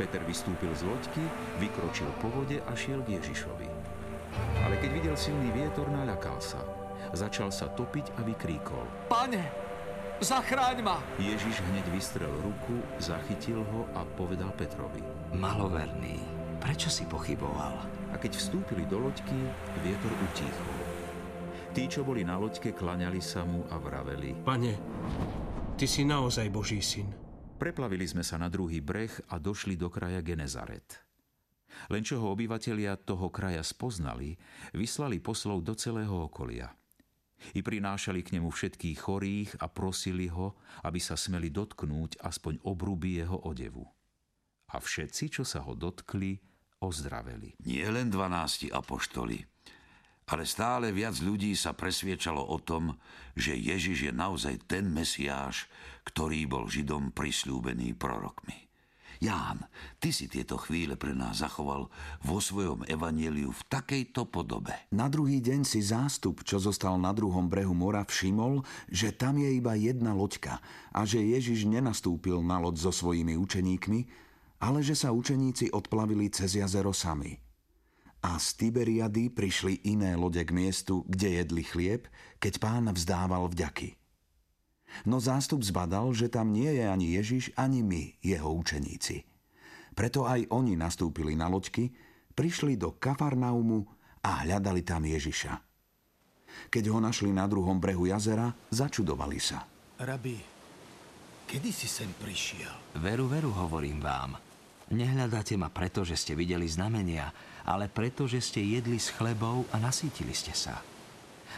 Peter 0.00 0.20
vystúpil 0.24 0.72
z 0.72 0.88
loďky, 0.88 1.24
vykročil 1.60 2.08
po 2.20 2.32
vode 2.32 2.60
a 2.64 2.72
šiel 2.72 3.04
k 3.04 3.20
Ježišovi. 3.20 3.68
Ale 4.64 4.76
keď 4.80 4.90
videl 4.92 5.16
silný 5.16 5.52
vietor, 5.52 5.88
naľakal 5.88 6.40
sa. 6.40 6.60
Začal 7.12 7.54
sa 7.54 7.70
topiť 7.70 8.16
a 8.18 8.26
vykríkol. 8.26 9.10
Pane, 9.10 9.42
zachráň 10.18 10.82
ma! 10.82 10.98
Ježiš 11.20 11.62
hneď 11.70 11.86
vystrel 11.92 12.32
ruku, 12.42 12.80
zachytil 12.98 13.62
ho 13.62 13.86
a 13.94 14.02
povedal 14.18 14.50
Petrovi. 14.56 15.04
Maloverný, 15.36 16.36
Prečo 16.66 16.88
si 16.88 17.04
pochyboval? 17.04 17.74
A 18.10 18.16
keď 18.16 18.38
vstúpili 18.40 18.88
do 18.88 18.98
loďky, 18.98 19.36
vietor 19.84 20.12
utíchol. 20.24 20.78
Tí, 21.76 21.84
čo 21.84 22.00
boli 22.00 22.24
na 22.24 22.40
loďke, 22.40 22.72
klaňali 22.72 23.20
sa 23.20 23.44
mu 23.44 23.68
a 23.68 23.76
vraveli. 23.76 24.32
Pane, 24.40 24.72
ty 25.76 25.84
si 25.84 26.08
naozaj 26.08 26.48
Boží 26.48 26.80
syn. 26.80 27.12
Preplavili 27.60 28.08
sme 28.08 28.24
sa 28.24 28.40
na 28.40 28.48
druhý 28.48 28.80
breh 28.80 29.12
a 29.32 29.36
došli 29.36 29.76
do 29.76 29.92
kraja 29.92 30.24
Genezaret. 30.24 31.04
Len 31.92 32.00
čo 32.00 32.24
ho 32.24 32.32
obyvatelia 32.32 32.96
toho 32.96 33.28
kraja 33.28 33.60
spoznali, 33.60 34.32
vyslali 34.72 35.20
poslov 35.20 35.60
do 35.60 35.76
celého 35.76 36.24
okolia. 36.24 36.72
I 37.54 37.60
prinášali 37.60 38.24
k 38.24 38.40
nemu 38.40 38.48
všetkých 38.48 38.98
chorých 38.98 39.50
a 39.60 39.68
prosili 39.68 40.26
ho, 40.32 40.56
aby 40.82 40.98
sa 40.98 41.14
smeli 41.14 41.52
dotknúť 41.52 42.20
aspoň 42.24 42.64
obruby 42.64 43.20
jeho 43.20 43.38
odevu. 43.44 43.84
A 44.72 44.82
všetci, 44.82 45.30
čo 45.30 45.42
sa 45.46 45.62
ho 45.62 45.78
dotkli, 45.78 46.40
ozdraveli. 46.82 47.56
Nie 47.64 47.88
len 47.88 48.10
dvanácti 48.10 48.68
apoštoli, 48.72 49.38
ale 50.26 50.42
stále 50.42 50.90
viac 50.90 51.14
ľudí 51.22 51.54
sa 51.54 51.70
presviečalo 51.70 52.42
o 52.42 52.58
tom, 52.58 52.98
že 53.38 53.54
Ježiš 53.54 54.10
je 54.10 54.12
naozaj 54.12 54.66
ten 54.66 54.90
Mesiáš, 54.90 55.70
ktorý 56.02 56.50
bol 56.50 56.66
Židom 56.66 57.14
prislúbený 57.14 57.94
prorokmi. 57.94 58.65
Ján, 59.20 59.64
ty 59.96 60.12
si 60.12 60.28
tieto 60.28 60.60
chvíle 60.60 61.00
pre 61.00 61.16
nás 61.16 61.40
zachoval 61.40 61.88
vo 62.20 62.38
svojom 62.38 62.84
evanieliu 62.84 63.48
v 63.48 63.62
takejto 63.72 64.28
podobe. 64.28 64.76
Na 64.92 65.08
druhý 65.08 65.40
deň 65.40 65.64
si 65.64 65.80
zástup, 65.80 66.44
čo 66.44 66.60
zostal 66.60 67.00
na 67.00 67.16
druhom 67.16 67.48
brehu 67.48 67.72
mora, 67.72 68.04
všimol, 68.04 68.60
že 68.92 69.16
tam 69.16 69.40
je 69.40 69.56
iba 69.56 69.72
jedna 69.72 70.12
loďka 70.12 70.60
a 70.92 71.00
že 71.08 71.24
Ježiš 71.24 71.64
nenastúpil 71.64 72.44
na 72.44 72.60
loď 72.60 72.88
so 72.88 72.92
svojimi 72.92 73.40
učeníkmi, 73.40 74.00
ale 74.60 74.80
že 74.80 74.96
sa 74.96 75.12
učeníci 75.12 75.72
odplavili 75.72 76.28
cez 76.32 76.56
jazero 76.56 76.92
sami. 76.92 77.36
A 78.24 78.40
z 78.40 78.46
Tiberiady 78.58 79.30
prišli 79.30 79.86
iné 79.86 80.16
lode 80.16 80.40
k 80.42 80.50
miestu, 80.50 81.04
kde 81.06 81.44
jedli 81.44 81.62
chlieb, 81.62 82.08
keď 82.40 82.58
pán 82.58 82.84
vzdával 82.90 83.46
vďaky. 83.52 84.05
No 85.04 85.20
zástup 85.20 85.60
zbadal, 85.60 86.16
že 86.16 86.32
tam 86.32 86.54
nie 86.54 86.72
je 86.72 86.84
ani 86.88 87.06
Ježiš, 87.20 87.52
ani 87.60 87.84
my, 87.84 88.16
jeho 88.24 88.48
učeníci. 88.56 89.26
Preto 89.92 90.24
aj 90.24 90.48
oni 90.52 90.76
nastúpili 90.76 91.36
na 91.36 91.48
loďky, 91.52 91.92
prišli 92.36 92.80
do 92.80 92.96
Kafarnaumu 92.96 93.84
a 94.24 94.44
hľadali 94.44 94.84
tam 94.84 95.04
Ježiša. 95.04 95.52
Keď 96.72 96.84
ho 96.88 96.98
našli 97.00 97.32
na 97.32 97.44
druhom 97.44 97.76
brehu 97.76 98.08
jazera, 98.08 98.52
začudovali 98.72 99.40
sa. 99.40 99.64
Rabi, 100.00 100.36
kedy 101.48 101.70
si 101.72 101.88
sem 101.88 102.08
prišiel? 102.16 103.00
Veru, 103.00 103.28
veru, 103.28 103.52
hovorím 103.52 104.00
vám. 104.00 104.36
Nehľadáte 104.92 105.58
ma 105.58 105.66
preto, 105.66 106.06
že 106.06 106.14
ste 106.14 106.38
videli 106.38 106.68
znamenia, 106.70 107.32
ale 107.66 107.90
preto, 107.90 108.30
že 108.30 108.38
ste 108.38 108.62
jedli 108.62 109.02
s 109.02 109.10
chlebou 109.10 109.66
a 109.74 109.76
nasítili 109.82 110.30
ste 110.30 110.54
sa. 110.54 110.78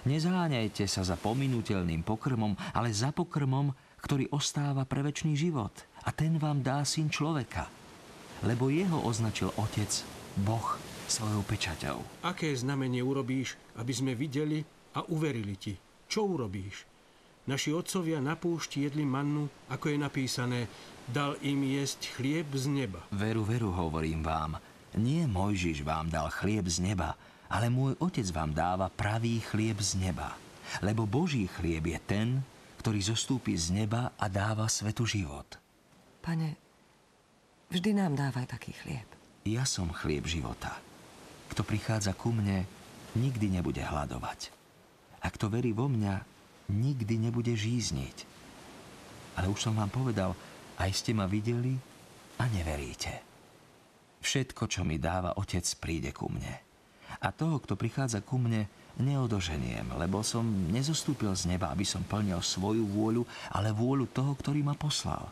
Nezháňajte 0.07 0.87
sa 0.87 1.03
za 1.03 1.19
pominutelným 1.19 2.07
pokrmom, 2.07 2.55
ale 2.77 2.95
za 2.95 3.11
pokrmom, 3.11 3.75
ktorý 3.99 4.31
ostáva 4.31 4.87
pre 4.87 5.03
väčší 5.03 5.35
život. 5.35 5.75
A 6.07 6.15
ten 6.15 6.39
vám 6.39 6.63
dá 6.63 6.87
syn 6.87 7.11
človeka. 7.11 7.67
Lebo 8.47 8.71
jeho 8.71 9.03
označil 9.03 9.51
Otec, 9.59 9.91
Boh, 10.47 10.79
svojou 11.11 11.43
pečaťou. 11.43 11.99
Aké 12.23 12.55
znamenie 12.55 13.03
urobíš, 13.03 13.59
aby 13.75 13.91
sme 13.91 14.13
videli 14.15 14.63
a 14.95 15.03
uverili 15.11 15.59
ti? 15.59 15.75
Čo 16.07 16.39
urobíš? 16.39 16.87
Naši 17.49 17.73
otcovia 17.73 18.21
na 18.21 18.37
púšti 18.37 18.85
jedli 18.85 19.09
mannu, 19.09 19.49
ako 19.73 19.89
je 19.89 19.99
napísané, 19.99 20.61
dal 21.09 21.41
im 21.41 21.65
jesť 21.65 22.13
chlieb 22.21 22.53
z 22.53 22.69
neba. 22.69 23.01
Veru, 23.09 23.41
veru, 23.41 23.73
hovorím 23.73 24.21
vám, 24.21 24.61
nie 25.01 25.25
Mojžiš 25.25 25.81
vám 25.81 26.13
dal 26.13 26.29
chlieb 26.29 26.69
z 26.69 26.85
neba, 26.85 27.17
ale 27.49 27.73
môj 27.73 27.97
otec 27.99 28.29
vám 28.33 28.53
dáva 28.53 28.93
pravý 28.93 29.41
chlieb 29.41 29.81
z 29.81 29.97
neba. 29.97 30.37
Lebo 30.85 31.09
Boží 31.09 31.49
chlieb 31.49 31.89
je 31.89 31.99
ten, 32.05 32.29
ktorý 32.85 33.01
zostúpi 33.01 33.57
z 33.57 33.73
neba 33.73 34.13
a 34.21 34.29
dáva 34.29 34.69
svetu 34.69 35.09
život. 35.09 35.57
Pane, 36.21 36.61
vždy 37.73 37.97
nám 37.97 38.21
dávaj 38.21 38.53
taký 38.53 38.77
chlieb. 38.77 39.09
Ja 39.49 39.65
som 39.65 39.89
chlieb 39.97 40.29
života. 40.29 40.77
Kto 41.49 41.65
prichádza 41.65 42.13
ku 42.13 42.37
mne, 42.37 42.69
nikdy 43.17 43.49
nebude 43.49 43.81
hľadovať. 43.81 44.53
A 45.25 45.33
kto 45.33 45.49
verí 45.49 45.73
vo 45.73 45.89
mňa, 45.89 46.21
nikdy 46.69 47.17
nebude 47.17 47.57
žízniť. 47.57 48.29
Ale 49.41 49.49
už 49.49 49.65
som 49.65 49.75
vám 49.75 49.89
povedal, 49.89 50.37
aj 50.77 50.91
ste 50.93 51.17
ma 51.17 51.25
videli 51.25 51.81
a 52.37 52.45
neveríte. 52.47 53.25
Všetko, 54.21 54.69
čo 54.69 54.85
mi 54.85 55.01
dáva 55.01 55.41
Otec, 55.41 55.65
príde 55.81 56.13
ku 56.13 56.29
mne. 56.29 56.68
A 57.19 57.35
toho, 57.35 57.59
kto 57.59 57.75
prichádza 57.75 58.23
ku 58.23 58.39
mne, 58.39 58.71
neodoženiem, 58.99 59.95
lebo 59.95 60.27
som 60.27 60.43
nezostúpil 60.71 61.31
z 61.39 61.55
neba, 61.55 61.71
aby 61.71 61.87
som 61.87 62.03
plnil 62.03 62.43
svoju 62.43 62.83
vôľu, 62.83 63.23
ale 63.55 63.71
vôľu 63.71 64.11
toho, 64.11 64.35
ktorý 64.35 64.67
ma 64.67 64.75
poslal. 64.75 65.31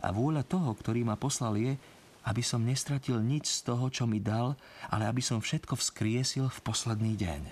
A 0.00 0.08
vôľa 0.08 0.44
toho, 0.44 0.72
ktorý 0.72 1.04
ma 1.04 1.16
poslal 1.20 1.56
je, 1.60 1.76
aby 2.24 2.42
som 2.44 2.64
nestratil 2.64 3.20
nič 3.20 3.48
z 3.48 3.60
toho, 3.68 3.88
čo 3.88 4.04
mi 4.04 4.20
dal, 4.20 4.56
ale 4.88 5.08
aby 5.08 5.20
som 5.24 5.40
všetko 5.40 5.76
vzkriesil 5.76 6.48
v 6.48 6.62
posledný 6.64 7.16
deň. 7.16 7.42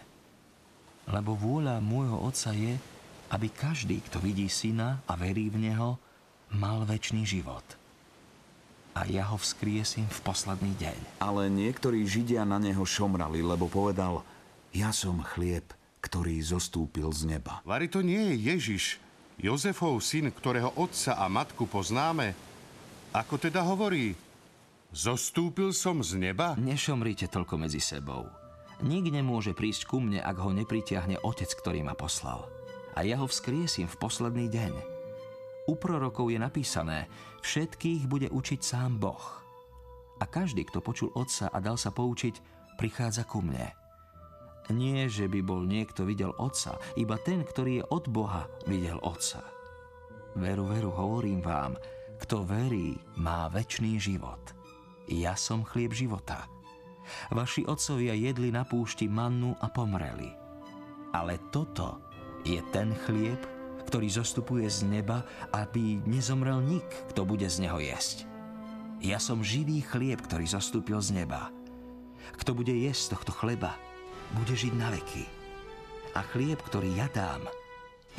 Lebo 1.13 1.37
vôľa 1.37 1.81
môjho 1.81 2.17
Otca 2.17 2.53
je, 2.53 2.77
aby 3.33 3.49
každý, 3.53 4.01
kto 4.05 4.21
vidí 4.21 4.49
syna 4.49 5.01
a 5.09 5.17
verí 5.17 5.49
v 5.53 5.69
Neho, 5.69 6.01
mal 6.53 6.85
väčší 6.85 7.25
život 7.25 7.86
a 8.97 9.05
ja 9.05 9.29
ho 9.29 9.37
vzkriesím 9.37 10.09
v 10.09 10.21
posledný 10.25 10.73
deň. 10.81 11.21
Ale 11.21 11.53
niektorí 11.53 12.09
Židia 12.09 12.49
na 12.49 12.57
neho 12.57 12.81
šomrali, 12.89 13.45
lebo 13.45 13.69
povedal, 13.69 14.25
ja 14.73 14.89
som 14.89 15.21
chlieb, 15.21 15.69
ktorý 16.01 16.41
zostúpil 16.41 17.13
z 17.13 17.37
neba. 17.37 17.61
Vary 17.69 17.93
to 17.93 18.01
nie 18.01 18.33
je 18.33 18.35
Ježiš, 18.57 18.85
Jozefov 19.37 20.01
syn, 20.01 20.33
ktorého 20.33 20.73
otca 20.81 21.21
a 21.21 21.29
matku 21.29 21.69
poznáme. 21.69 22.33
Ako 23.13 23.37
teda 23.37 23.61
hovorí, 23.61 24.17
zostúpil 24.97 25.77
som 25.77 26.01
z 26.01 26.17
neba? 26.17 26.57
Nešomrite 26.57 27.29
toľko 27.29 27.61
medzi 27.61 27.85
sebou. 27.85 28.33
Nik 28.81 29.13
nemôže 29.13 29.53
prísť 29.53 29.93
ku 29.93 30.01
mne, 30.01 30.25
ak 30.25 30.41
ho 30.41 30.57
nepritiahne 30.57 31.21
otec, 31.21 31.53
ktorý 31.53 31.85
ma 31.85 31.93
poslal. 31.93 32.49
A 32.97 33.05
ja 33.05 33.21
ho 33.21 33.29
vzkriesím 33.29 33.93
v 33.93 33.97
posledný 34.01 34.49
deň. 34.49 34.96
U 35.67 35.75
prorokov 35.75 36.31
je 36.31 36.39
napísané, 36.39 37.11
všetkých 37.43 38.07
bude 38.07 38.29
učiť 38.31 38.61
sám 38.63 39.03
Boh. 39.03 39.27
A 40.23 40.25
každý, 40.25 40.63
kto 40.65 40.81
počul 40.81 41.11
Otca 41.13 41.51
a 41.51 41.59
dal 41.59 41.75
sa 41.75 41.91
poučiť, 41.91 42.41
prichádza 42.79 43.27
ku 43.27 43.43
mne. 43.43 43.75
Nie, 44.71 45.07
že 45.07 45.31
by 45.31 45.43
bol 45.43 45.63
niekto 45.63 46.07
videl 46.07 46.35
Otca, 46.39 46.79
iba 46.99 47.19
ten, 47.19 47.43
ktorý 47.43 47.83
je 47.83 47.85
od 47.91 48.05
Boha, 48.11 48.47
videl 48.67 48.99
Otca. 49.03 49.43
Veru, 50.37 50.69
veru, 50.69 50.91
hovorím 50.93 51.41
vám, 51.43 51.75
kto 52.21 52.45
verí, 52.45 52.97
má 53.21 53.49
väčší 53.49 53.97
život. 54.01 54.41
Ja 55.07 55.39
som 55.39 55.63
chlieb 55.63 55.95
života. 55.95 56.51
Vaši 57.31 57.63
otcovia 57.63 58.19
jedli 58.19 58.51
na 58.51 58.67
púšti 58.67 59.07
mannu 59.07 59.55
a 59.63 59.71
pomreli. 59.71 60.35
Ale 61.15 61.39
toto 61.55 62.03
je 62.43 62.59
ten 62.75 62.91
chlieb, 63.07 63.39
ktorý 63.97 64.13
zostupuje 64.13 64.69
z 64.69 64.85
neba, 64.85 65.25
aby 65.57 66.05
nezomrel 66.05 66.61
nik, 66.61 66.85
kto 67.17 67.25
bude 67.25 67.49
z 67.49 67.65
neho 67.65 67.81
jesť. 67.81 68.29
Ja 69.01 69.17
som 69.17 69.41
živý 69.41 69.81
chlieb, 69.81 70.21
ktorý 70.21 70.45
zostúpil 70.45 71.01
z 71.01 71.17
neba. 71.17 71.49
Kto 72.37 72.53
bude 72.53 72.77
jesť 72.77 73.01
z 73.01 73.11
tohto 73.17 73.33
chleba, 73.33 73.73
bude 74.37 74.53
žiť 74.53 74.77
na 74.77 74.93
veky. 74.93 75.25
A 76.13 76.21
chlieb, 76.29 76.61
ktorý 76.61 76.93
ja 76.93 77.09
dám, 77.09 77.49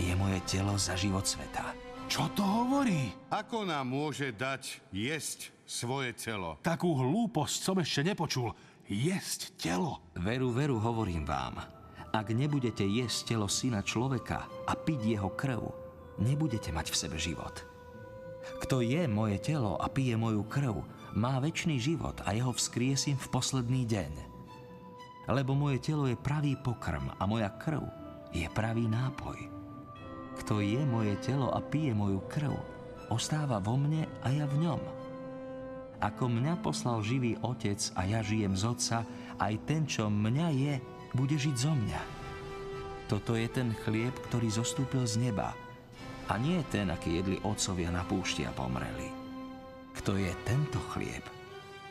je 0.01 0.09
moje 0.17 0.41
telo 0.49 0.73
za 0.81 0.97
život 0.97 1.29
sveta. 1.29 1.77
Čo 2.09 2.25
to 2.33 2.41
hovorí? 2.41 3.13
Ako 3.29 3.61
nám 3.61 3.85
môže 3.85 4.33
dať 4.33 4.81
jesť 4.89 5.53
svoje 5.61 6.17
telo? 6.17 6.57
Takú 6.65 6.89
hlúposť 6.89 7.57
som 7.61 7.77
ešte 7.77 8.01
nepočul. 8.01 8.49
Jesť 8.89 9.53
telo. 9.61 10.01
Veru, 10.17 10.49
veru, 10.49 10.81
hovorím 10.81 11.21
vám. 11.21 11.76
Ak 12.17 12.33
nebudete 12.33 12.81
jesť 12.81 13.37
telo 13.37 13.45
syna 13.45 13.85
človeka 13.85 14.49
a 14.65 14.73
piť 14.73 15.05
jeho 15.05 15.29
krv, 15.37 15.61
nebudete 16.17 16.73
mať 16.73 16.89
v 16.89 16.97
sebe 16.97 17.17
život. 17.21 17.61
Kto 18.57 18.81
je 18.81 19.05
moje 19.05 19.37
telo 19.37 19.77
a 19.77 19.85
pije 19.85 20.17
moju 20.17 20.41
krv, 20.49 20.81
má 21.13 21.37
väčší 21.37 21.77
život 21.77 22.17
a 22.25 22.33
jeho 22.33 22.49
vzkriesím 22.49 23.21
v 23.21 23.27
posledný 23.29 23.85
deň. 23.85 24.13
Lebo 25.29 25.53
moje 25.53 25.77
telo 25.77 26.09
je 26.09 26.17
pravý 26.17 26.57
pokrm 26.57 27.13
a 27.21 27.23
moja 27.29 27.53
krv 27.53 27.85
je 28.33 28.49
pravý 28.49 28.89
nápoj. 28.89 29.37
Kto 30.41 30.57
je 30.57 30.81
moje 30.89 31.13
telo 31.21 31.53
a 31.53 31.61
pije 31.61 31.93
moju 31.93 32.25
krv, 32.25 32.57
ostáva 33.13 33.61
vo 33.61 33.77
mne 33.77 34.09
a 34.25 34.33
ja 34.33 34.49
v 34.49 34.65
ňom. 34.65 34.81
Ako 36.01 36.33
mňa 36.33 36.65
poslal 36.65 37.05
živý 37.05 37.37
otec 37.45 37.77
a 37.93 38.09
ja 38.09 38.25
žijem 38.25 38.57
z 38.57 38.63
otca, 38.73 38.97
aj 39.37 39.53
ten, 39.69 39.85
čo 39.85 40.09
mňa 40.09 40.47
je, 40.57 40.73
bude 41.17 41.33
žiť 41.33 41.55
zo 41.57 41.73
mňa. 41.73 42.01
Toto 43.09 43.33
je 43.33 43.49
ten 43.49 43.73
chlieb, 43.81 44.13
ktorý 44.29 44.53
zostúpil 44.53 45.01
z 45.09 45.17
neba 45.17 45.57
a 46.29 46.33
nie 46.37 46.61
ten, 46.69 46.93
aký 46.93 47.17
jedli 47.17 47.41
otcovia 47.41 47.89
na 47.89 48.05
púšti 48.05 48.45
a 48.45 48.53
pomreli. 48.53 49.09
Kto 49.97 50.13
je 50.13 50.29
tento 50.45 50.77
chlieb, 50.93 51.25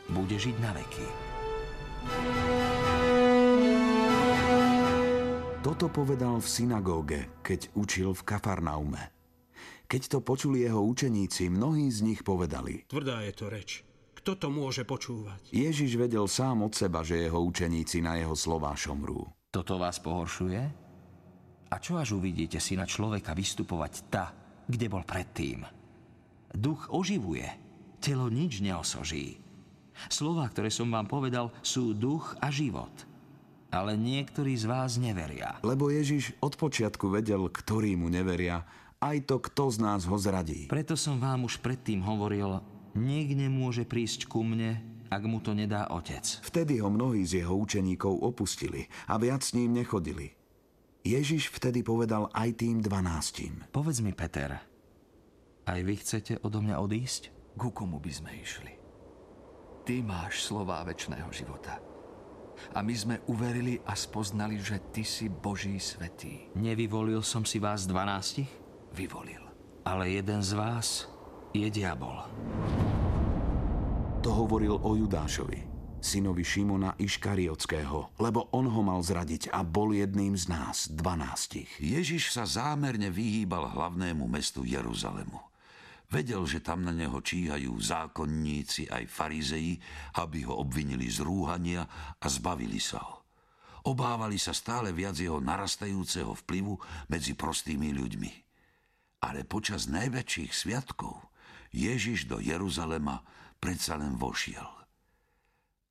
bude 0.07 0.39
žiť 0.39 0.55
na 0.63 0.71
veky. 0.71 1.07
Toto 5.59 5.91
povedal 5.91 6.39
v 6.39 6.47
synagóge, 6.47 7.19
keď 7.43 7.75
učil 7.75 8.15
v 8.15 8.23
Kafarnaume. 8.23 9.11
Keď 9.91 10.01
to 10.15 10.19
počuli 10.23 10.63
jeho 10.63 10.79
učeníci, 10.79 11.51
mnohí 11.51 11.91
z 11.91 12.07
nich 12.07 12.23
povedali. 12.23 12.87
Tvrdá 12.87 13.23
je 13.27 13.33
to 13.35 13.51
reč. 13.51 13.86
Kto 14.27 14.51
to 14.51 14.51
môže 14.51 14.83
počúvať? 14.83 15.55
Ježiš 15.55 15.95
vedel 15.95 16.27
sám 16.27 16.67
od 16.67 16.75
seba, 16.75 16.99
že 16.99 17.15
jeho 17.15 17.39
učeníci 17.47 18.03
na 18.03 18.19
jeho 18.19 18.35
slová 18.35 18.75
šomrú. 18.75 19.23
Toto 19.55 19.79
vás 19.79 20.03
pohoršuje? 20.03 20.59
A 21.71 21.75
čo 21.79 21.95
až 21.95 22.19
uvidíte 22.19 22.59
si 22.59 22.75
na 22.75 22.83
človeka 22.83 23.31
vystupovať 23.31 23.93
ta, 24.11 24.35
kde 24.67 24.91
bol 24.91 25.07
predtým? 25.07 25.63
Duch 26.51 26.91
oživuje, 26.91 27.47
telo 28.03 28.27
nič 28.27 28.59
neosoží. 28.59 29.39
Slová, 30.11 30.51
ktoré 30.51 30.75
som 30.75 30.91
vám 30.91 31.07
povedal, 31.07 31.55
sú 31.63 31.95
duch 31.95 32.35
a 32.43 32.51
život. 32.51 32.91
Ale 33.71 33.95
niektorí 33.95 34.59
z 34.59 34.67
vás 34.67 34.99
neveria. 34.99 35.55
Lebo 35.63 35.87
Ježiš 35.87 36.35
od 36.43 36.59
počiatku 36.59 37.15
vedel, 37.15 37.47
ktorí 37.47 37.95
mu 37.95 38.11
neveria, 38.11 38.67
aj 38.99 39.23
to, 39.23 39.39
kto 39.39 39.71
z 39.71 39.77
nás 39.79 40.03
ho 40.03 40.19
zradí. 40.19 40.67
Preto 40.67 40.99
som 40.99 41.15
vám 41.15 41.47
už 41.47 41.63
predtým 41.63 42.03
hovoril, 42.03 42.59
Nik 42.97 43.37
nemôže 43.37 43.85
prísť 43.85 44.25
ku 44.25 44.41
mne, 44.41 44.81
ak 45.13 45.21
mu 45.29 45.37
to 45.37 45.53
nedá 45.53 45.85
otec. 45.93 46.25
Vtedy 46.41 46.81
ho 46.81 46.89
mnohí 46.89 47.21
z 47.21 47.45
jeho 47.45 47.53
učeníkov 47.53 48.25
opustili 48.25 48.89
a 49.05 49.21
viac 49.21 49.45
s 49.45 49.53
ním 49.53 49.77
nechodili. 49.77 50.33
Ježiš 51.05 51.53
vtedy 51.53 51.85
povedal 51.85 52.27
aj 52.33 52.57
tým 52.57 52.81
dvanáctim. 52.81 53.69
Povedz 53.69 54.01
mi, 54.01 54.17
Peter, 54.17 54.59
aj 55.69 55.79
vy 55.85 55.93
chcete 56.01 56.33
odo 56.41 56.59
mňa 56.59 56.75
odísť? 56.81 57.29
Ku 57.53 57.69
komu 57.69 58.01
by 58.01 58.11
sme 58.11 58.31
išli? 58.33 58.73
Ty 59.85 60.03
máš 60.03 60.43
slová 60.43 60.83
väčšného 60.83 61.29
života. 61.31 61.79
A 62.73 62.81
my 62.81 62.95
sme 62.97 63.15
uverili 63.29 63.77
a 63.85 63.93
spoznali, 63.93 64.57
že 64.57 64.81
Ty 64.89 65.05
si 65.05 65.29
Boží 65.29 65.77
svetý. 65.77 66.49
Nevyvolil 66.57 67.21
som 67.21 67.45
si 67.45 67.61
vás 67.61 67.85
dvanástich? 67.85 68.49
Vyvolil. 68.97 69.45
Ale 69.85 70.09
jeden 70.11 70.41
z 70.41 70.57
vás 70.57 71.05
je 71.55 71.69
diabol. 71.71 72.25
To 74.25 74.33
hovoril 74.33 74.81
o 74.81 74.97
Judášovi, 74.97 75.61
synovi 76.01 76.41
Šimona 76.41 76.97
Iškariotského, 76.97 78.17
lebo 78.17 78.49
on 78.49 78.65
ho 78.65 78.81
mal 78.81 78.97
zradiť 79.05 79.53
a 79.53 79.61
bol 79.61 79.93
jedným 79.93 80.33
z 80.33 80.49
nás, 80.49 80.89
dvanástich. 80.89 81.69
Ježiš 81.77 82.33
sa 82.33 82.49
zámerne 82.49 83.13
vyhýbal 83.13 83.77
hlavnému 83.77 84.25
mestu 84.25 84.65
Jeruzalemu. 84.65 85.37
Vedel, 86.09 86.43
že 86.49 86.65
tam 86.65 86.81
na 86.81 86.97
neho 86.97 87.21
číhajú 87.21 87.77
zákonníci 87.77 88.89
aj 88.89 89.05
farizeji, 89.05 89.77
aby 90.17 90.49
ho 90.49 90.65
obvinili 90.65 91.05
z 91.13 91.21
rúhania 91.21 91.85
a 92.17 92.25
zbavili 92.25 92.81
sa 92.81 92.97
ho. 92.97 93.21
Obávali 93.85 94.41
sa 94.41 94.51
stále 94.51 94.97
viac 94.97 95.13
jeho 95.13 95.37
narastajúceho 95.37 96.33
vplyvu 96.41 96.73
medzi 97.13 97.37
prostými 97.37 97.93
ľuďmi. 97.93 98.31
Ale 99.23 99.45
počas 99.45 99.85
najväčších 99.87 100.51
sviatkov 100.51 101.21
Ježiš 101.69 102.25
do 102.25 102.41
Jeruzalema 102.41 103.21
predsa 103.57 103.97
len 103.97 104.15
vošiel. 104.15 104.69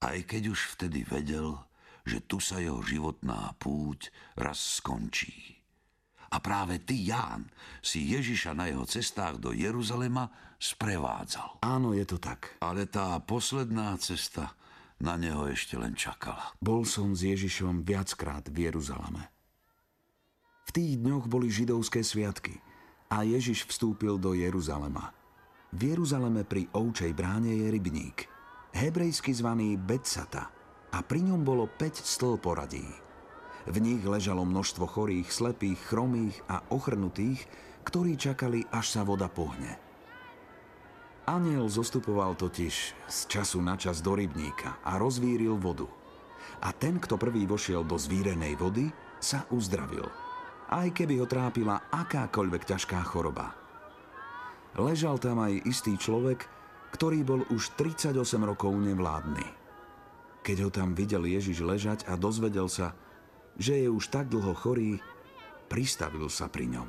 Aj 0.02 0.18
keď 0.22 0.55
už 0.55 0.79
vtedy 0.79 1.02
vedel, 1.02 1.59
že 2.07 2.22
tu 2.22 2.38
sa 2.38 2.62
jeho 2.62 2.79
životná 2.81 3.59
púť 3.59 4.14
raz 4.38 4.79
skončí. 4.79 5.59
A 6.31 6.42
práve 6.42 6.83
ty, 6.83 7.07
Ján, 7.07 7.50
si 7.83 8.11
Ježiša 8.11 8.55
na 8.55 8.66
jeho 8.70 8.83
cestách 8.87 9.38
do 9.38 9.55
Jeruzalema 9.55 10.31
sprevádzal. 10.59 11.62
Áno, 11.62 11.94
je 11.94 12.07
to 12.07 12.18
tak. 12.18 12.59
Ale 12.62 12.90
tá 12.90 13.18
posledná 13.22 13.94
cesta 13.98 14.55
na 14.98 15.14
neho 15.14 15.46
ešte 15.46 15.76
len 15.76 15.94
čakala. 15.94 16.57
Bol 16.59 16.83
som 16.88 17.14
s 17.14 17.22
Ježišom 17.22 17.87
viackrát 17.87 18.46
v 18.48 18.70
Jeruzaleme. 18.70 19.29
V 20.66 20.70
tých 20.74 20.98
dňoch 20.98 21.31
boli 21.31 21.46
židovské 21.46 22.02
sviatky 22.02 22.59
a 23.12 23.22
Ježiš 23.22 23.70
vstúpil 23.70 24.18
do 24.18 24.35
Jeruzalema. 24.35 25.14
V 25.74 25.81
Jeruzaleme 25.83 26.46
pri 26.46 26.70
Ovčej 26.70 27.11
bráne 27.11 27.50
je 27.50 27.66
rybník, 27.66 28.31
hebrejsky 28.70 29.35
zvaný 29.35 29.74
Betsata 29.74 30.46
a 30.94 31.02
pri 31.02 31.26
ňom 31.26 31.42
bolo 31.42 31.66
5 31.66 32.07
stĺl 32.07 32.38
poradí. 32.38 32.87
V 33.66 33.76
nich 33.83 33.98
ležalo 34.07 34.46
množstvo 34.46 34.87
chorých, 34.87 35.26
slepých, 35.26 35.90
chromých 35.90 36.38
a 36.46 36.62
ochrnutých, 36.70 37.50
ktorí 37.83 38.14
čakali, 38.14 38.62
až 38.70 38.94
sa 38.94 39.02
voda 39.02 39.26
pohne. 39.26 39.74
Aniel 41.26 41.66
zostupoval 41.66 42.38
totiž 42.38 42.74
z 43.11 43.18
času 43.26 43.59
na 43.59 43.74
čas 43.74 43.98
do 43.98 44.14
rybníka 44.14 44.79
a 44.87 44.94
rozvíril 44.94 45.59
vodu. 45.59 45.90
A 46.62 46.70
ten, 46.70 47.02
kto 47.02 47.18
prvý 47.18 47.42
vošiel 47.42 47.83
do 47.83 47.98
zvírenej 47.98 48.55
vody, 48.55 48.87
sa 49.18 49.42
uzdravil. 49.50 50.07
Aj 50.70 50.87
keby 50.87 51.18
ho 51.18 51.26
trápila 51.26 51.90
akákoľvek 51.90 52.62
ťažká 52.70 53.02
choroba. 53.02 53.65
Ležal 54.76 55.16
tam 55.16 55.40
aj 55.40 55.64
istý 55.64 55.96
človek, 55.96 56.44
ktorý 56.92 57.24
bol 57.24 57.40
už 57.48 57.72
38 57.80 58.12
rokov 58.44 58.76
nevládny. 58.76 59.48
Keď 60.44 60.56
ho 60.68 60.70
tam 60.70 60.92
videl 60.92 61.24
Ježiš 61.24 61.64
ležať 61.64 62.04
a 62.04 62.14
dozvedel 62.14 62.68
sa, 62.68 62.92
že 63.56 63.80
je 63.80 63.88
už 63.88 64.12
tak 64.12 64.28
dlho 64.28 64.52
chorý, 64.52 65.00
pristavil 65.72 66.28
sa 66.28 66.52
pri 66.52 66.76
ňom. 66.76 66.88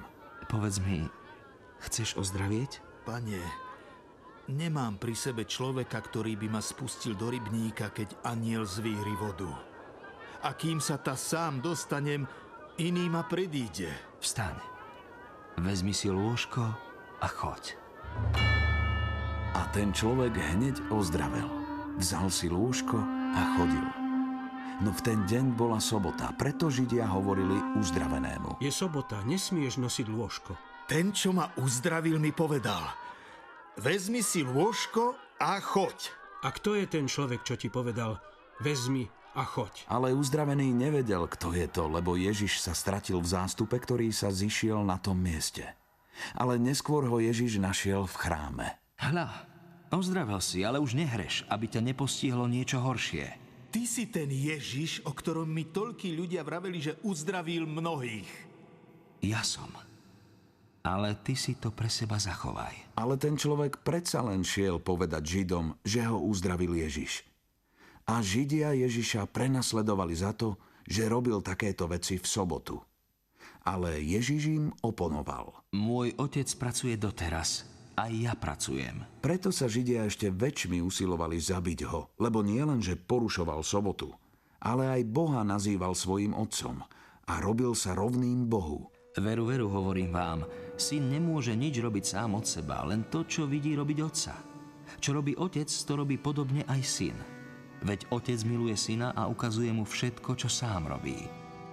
Povedz 0.52 0.84
mi, 0.84 1.08
chceš 1.80 2.20
ozdravieť? 2.20 2.84
Pane, 3.08 3.40
nemám 4.52 5.00
pri 5.00 5.16
sebe 5.16 5.48
človeka, 5.48 6.04
ktorý 6.04 6.36
by 6.36 6.60
ma 6.60 6.62
spustil 6.62 7.16
do 7.16 7.32
rybníka, 7.32 7.96
keď 7.96 8.20
aniel 8.28 8.68
zvíri 8.68 9.16
vodu. 9.16 9.50
A 10.44 10.52
kým 10.54 10.84
sa 10.84 11.00
ta 11.00 11.16
sám 11.16 11.64
dostanem, 11.64 12.28
iný 12.78 13.08
ma 13.08 13.24
predíde. 13.24 13.90
Vstaň, 14.20 14.60
vezmi 15.64 15.96
si 15.96 16.12
lôžko 16.12 16.87
a 17.22 17.28
choď. 17.28 17.78
A 19.58 19.66
ten 19.74 19.90
človek 19.90 20.38
hneď 20.38 20.78
ozdravel. 20.94 21.50
Vzal 21.98 22.30
si 22.30 22.46
lôžko 22.46 23.02
a 23.34 23.42
chodil. 23.58 23.88
No 24.86 24.94
v 24.94 25.02
ten 25.02 25.26
deň 25.26 25.58
bola 25.58 25.82
sobota, 25.82 26.30
preto 26.38 26.70
Židia 26.70 27.10
hovorili 27.10 27.58
uzdravenému. 27.82 28.62
Je 28.62 28.70
sobota, 28.70 29.18
nesmieš 29.26 29.82
nosiť 29.82 30.06
lôžko. 30.06 30.54
Ten, 30.86 31.10
čo 31.10 31.34
ma 31.34 31.50
uzdravil, 31.58 32.22
mi 32.22 32.30
povedal, 32.30 32.86
vezmi 33.82 34.22
si 34.22 34.46
lôžko 34.46 35.18
a 35.42 35.58
choď. 35.58 36.14
A 36.46 36.54
kto 36.54 36.78
je 36.78 36.86
ten 36.86 37.10
človek, 37.10 37.42
čo 37.42 37.58
ti 37.58 37.74
povedal, 37.74 38.22
vezmi 38.62 39.10
a 39.34 39.42
choď? 39.42 39.90
Ale 39.90 40.14
uzdravený 40.14 40.70
nevedel, 40.70 41.26
kto 41.26 41.58
je 41.58 41.66
to, 41.66 41.90
lebo 41.90 42.14
Ježiš 42.14 42.62
sa 42.62 42.78
stratil 42.78 43.18
v 43.18 43.28
zástupe, 43.34 43.82
ktorý 43.82 44.14
sa 44.14 44.30
zišiel 44.30 44.86
na 44.86 45.02
tom 45.02 45.18
mieste. 45.18 45.66
Ale 46.34 46.58
neskôr 46.62 47.06
ho 47.06 47.18
Ježiš 47.22 47.62
našiel 47.62 48.06
v 48.10 48.16
chráme. 48.18 48.68
Hľa, 48.98 49.30
ozdravil 49.94 50.42
si, 50.42 50.66
ale 50.66 50.82
už 50.82 50.98
nehreš, 50.98 51.46
aby 51.48 51.70
ťa 51.70 51.82
nepostihlo 51.82 52.50
niečo 52.50 52.82
horšie. 52.82 53.38
Ty 53.68 53.82
si 53.84 54.08
ten 54.08 54.32
Ježiš, 54.32 55.04
o 55.04 55.12
ktorom 55.12 55.46
mi 55.46 55.68
toľkí 55.68 56.16
ľudia 56.16 56.42
vraveli, 56.42 56.80
že 56.80 56.98
uzdravil 57.04 57.68
mnohých. 57.68 58.32
Ja 59.22 59.44
som. 59.44 59.70
Ale 60.88 61.20
ty 61.20 61.36
si 61.36 61.60
to 61.60 61.70
pre 61.76 61.92
seba 61.92 62.16
zachovaj. 62.16 62.96
Ale 62.96 63.20
ten 63.20 63.36
človek 63.36 63.84
predsa 63.84 64.24
len 64.24 64.48
šiel 64.48 64.80
povedať 64.80 65.20
Židom, 65.20 65.76
že 65.84 66.08
ho 66.08 66.16
uzdravil 66.24 66.80
Ježiš. 66.80 67.28
A 68.08 68.24
Židia 68.24 68.72
Ježiša 68.72 69.28
prenasledovali 69.28 70.16
za 70.16 70.32
to, 70.32 70.56
že 70.88 71.12
robil 71.12 71.44
takéto 71.44 71.92
veci 71.92 72.16
v 72.16 72.24
sobotu. 72.24 72.80
Ale 73.68 74.00
Ježiš 74.00 74.48
im 74.48 74.66
oponoval. 74.80 75.52
Môj 75.76 76.16
otec 76.16 76.48
pracuje 76.56 76.96
doteraz 76.96 77.68
aj 77.98 78.12
ja 78.14 78.34
pracujem. 78.38 79.02
Preto 79.20 79.50
sa 79.50 79.66
Židia 79.66 80.06
ešte 80.06 80.30
väčšmi 80.30 80.80
usilovali 80.86 81.42
zabiť 81.42 81.80
ho, 81.90 82.14
lebo 82.22 82.46
nie 82.46 82.62
len, 82.62 82.78
že 82.78 82.94
porušoval 82.94 83.66
sobotu, 83.66 84.14
ale 84.62 84.86
aj 84.94 85.10
Boha 85.10 85.42
nazýval 85.42 85.98
svojim 85.98 86.38
otcom 86.38 86.86
a 87.28 87.34
robil 87.42 87.74
sa 87.74 87.98
rovným 87.98 88.46
Bohu. 88.46 88.94
Veru, 89.18 89.50
veru, 89.50 89.66
hovorím 89.66 90.14
vám, 90.14 90.46
syn 90.78 91.10
nemôže 91.10 91.58
nič 91.58 91.82
robiť 91.82 92.06
sám 92.06 92.38
od 92.38 92.46
seba, 92.46 92.86
len 92.86 93.10
to, 93.10 93.26
čo 93.26 93.50
vidí 93.50 93.74
robiť 93.74 93.98
otca. 94.06 94.34
Čo 95.02 95.18
robí 95.18 95.34
otec, 95.34 95.66
to 95.68 95.94
robí 95.98 96.22
podobne 96.22 96.62
aj 96.70 96.82
syn. 96.86 97.18
Veď 97.82 98.14
otec 98.14 98.38
miluje 98.46 98.78
syna 98.78 99.10
a 99.18 99.26
ukazuje 99.26 99.74
mu 99.74 99.90
všetko, 99.90 100.38
čo 100.38 100.50
sám 100.50 100.86
robí. 100.86 101.18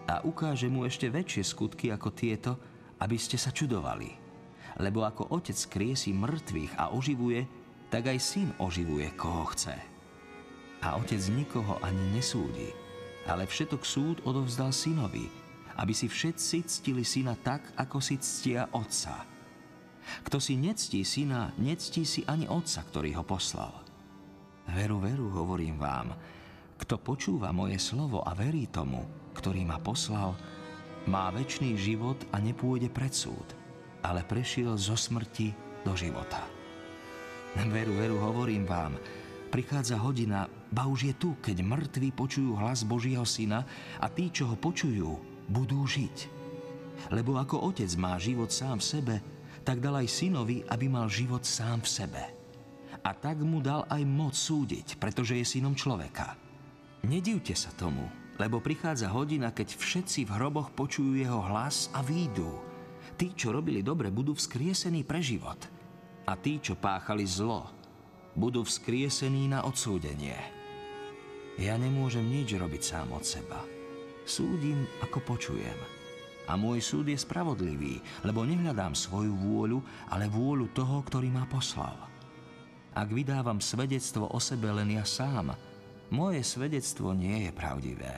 A 0.09 0.21
ukáže 0.25 0.69
mu 0.69 0.85
ešte 0.85 1.09
väčšie 1.09 1.43
skutky 1.45 1.89
ako 1.89 2.09
tieto, 2.13 2.53
aby 3.01 3.17
ste 3.17 3.41
sa 3.41 3.49
čudovali 3.51 4.25
lebo 4.83 5.07
ako 5.07 5.31
otec 5.31 5.59
kriesi 5.71 6.11
mŕtvych 6.11 6.75
a 6.79 6.91
oživuje, 6.91 7.47
tak 7.91 8.11
aj 8.11 8.19
syn 8.19 8.49
oživuje, 8.59 9.07
koho 9.15 9.47
chce. 9.55 9.75
A 10.83 10.99
otec 10.99 11.23
nikoho 11.31 11.79
ani 11.81 12.03
nesúdi, 12.11 12.75
ale 13.31 13.47
všetok 13.47 13.83
súd 13.87 14.17
odovzdal 14.27 14.75
synovi, 14.75 15.31
aby 15.79 15.95
si 15.95 16.11
všetci 16.11 16.67
ctili 16.67 17.07
syna 17.07 17.39
tak, 17.39 17.63
ako 17.79 18.03
si 18.03 18.19
ctia 18.19 18.67
otca. 18.75 19.23
Kto 20.27 20.37
si 20.37 20.59
nectí 20.59 21.01
syna, 21.07 21.55
nectí 21.57 22.05
si 22.05 22.27
ani 22.29 22.45
otca, 22.45 22.85
ktorý 22.85 23.17
ho 23.17 23.25
poslal. 23.25 23.73
Veru, 24.69 25.01
veru, 25.01 25.33
hovorím 25.33 25.81
vám, 25.81 26.13
kto 26.79 26.99
počúva 26.99 27.55
moje 27.55 27.79
slovo 27.79 28.23
a 28.27 28.35
verí 28.35 28.67
tomu, 28.67 29.07
ktorý 29.39 29.63
ma 29.67 29.79
poslal, 29.79 30.35
má 31.07 31.29
väčší 31.29 31.77
život 31.77 32.17
a 32.33 32.41
nepôjde 32.41 32.89
pred 32.89 33.13
súd, 33.13 33.45
ale 34.01 34.25
prešiel 34.25 34.75
zo 34.81 34.97
smrti 34.97 35.53
do 35.85 35.93
života. 35.93 36.41
Veru, 37.71 37.95
veru, 37.95 38.17
hovorím 38.19 38.67
vám, 38.67 38.99
prichádza 39.55 39.95
hodina, 40.01 40.51
ba 40.75 40.91
už 40.91 41.13
je 41.13 41.15
tu, 41.15 41.39
keď 41.39 41.63
mŕtvi 41.63 42.11
počujú 42.11 42.59
hlas 42.59 42.83
Božieho 42.83 43.23
Syna 43.23 43.63
a 44.03 44.11
tí, 44.11 44.33
čo 44.33 44.51
ho 44.51 44.57
počujú, 44.59 45.15
budú 45.47 45.87
žiť. 45.87 46.33
Lebo 47.15 47.39
ako 47.39 47.71
otec 47.71 47.91
má 47.95 48.19
život 48.19 48.51
sám 48.51 48.83
v 48.83 48.89
sebe, 48.99 49.17
tak 49.63 49.79
dal 49.79 50.03
aj 50.03 50.09
synovi, 50.11 50.67
aby 50.67 50.91
mal 50.91 51.07
život 51.07 51.47
sám 51.47 51.87
v 51.87 51.89
sebe. 51.89 52.23
A 53.05 53.11
tak 53.13 53.39
mu 53.45 53.61
dal 53.61 53.85
aj 53.87 54.03
moc 54.03 54.35
súdiť, 54.35 54.99
pretože 54.99 55.37
je 55.37 55.45
synom 55.45 55.77
človeka. 55.77 56.44
Nedivte 57.05 57.53
sa 57.53 57.69
tomu, 57.77 58.09
lebo 58.41 58.65
prichádza 58.65 59.13
hodina, 59.13 59.53
keď 59.53 59.77
všetci 59.77 60.25
v 60.25 60.35
hroboch 60.41 60.73
počujú 60.73 61.21
jeho 61.21 61.37
hlas 61.37 61.93
a 61.93 62.01
výjdu. 62.01 62.49
Tí, 63.21 63.37
čo 63.37 63.53
robili 63.53 63.85
dobre, 63.85 64.09
budú 64.09 64.33
vzkriesení 64.33 65.05
pre 65.05 65.21
život. 65.21 65.61
A 66.25 66.33
tí, 66.41 66.57
čo 66.65 66.81
páchali 66.81 67.29
zlo, 67.29 67.69
budú 68.33 68.65
vzkriesení 68.65 69.53
na 69.53 69.69
odsúdenie. 69.69 70.35
Ja 71.61 71.77
nemôžem 71.77 72.25
nič 72.25 72.57
robiť 72.57 72.83
sám 72.83 73.13
od 73.13 73.23
seba. 73.23 73.61
Súdim, 74.25 74.89
ako 75.05 75.21
počujem. 75.29 75.77
A 76.49 76.57
môj 76.57 76.81
súd 76.81 77.13
je 77.13 77.21
spravodlivý, 77.21 78.01
lebo 78.25 78.49
nehľadám 78.49 78.97
svoju 78.97 79.37
vôľu, 79.37 79.79
ale 80.09 80.33
vôľu 80.33 80.73
toho, 80.73 81.05
ktorý 81.05 81.29
ma 81.29 81.45
poslal. 81.45 82.01
Ak 82.97 83.13
vydávam 83.13 83.61
svedectvo 83.61 84.33
o 84.33 84.41
sebe 84.41 84.73
len 84.73 84.97
ja 84.97 85.05
sám, 85.05 85.53
moje 86.13 86.45
svedectvo 86.45 87.17
nie 87.17 87.49
je 87.49 87.53
pravdivé. 87.55 88.15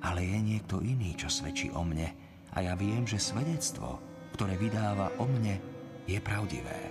Ale 0.00 0.24
je 0.24 0.38
niekto 0.40 0.80
iný, 0.80 1.12
čo 1.14 1.28
svedčí 1.28 1.68
o 1.70 1.84
mne 1.84 2.08
a 2.56 2.64
ja 2.64 2.74
viem, 2.74 3.04
že 3.04 3.20
svedectvo, 3.20 4.00
ktoré 4.34 4.56
vydáva 4.56 5.12
o 5.20 5.28
mne, 5.28 5.60
je 6.08 6.18
pravdivé. 6.18 6.90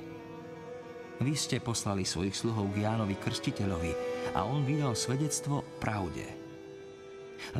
Vy 1.19 1.35
ste 1.35 1.59
poslali 1.59 2.07
svojich 2.07 2.31
sluhov 2.31 2.71
k 2.71 2.87
Jánovi 2.87 3.19
Krstiteľovi 3.19 3.91
a 4.37 4.47
on 4.47 4.63
vydal 4.63 4.95
svedectvo 4.95 5.67
pravde. 5.83 6.23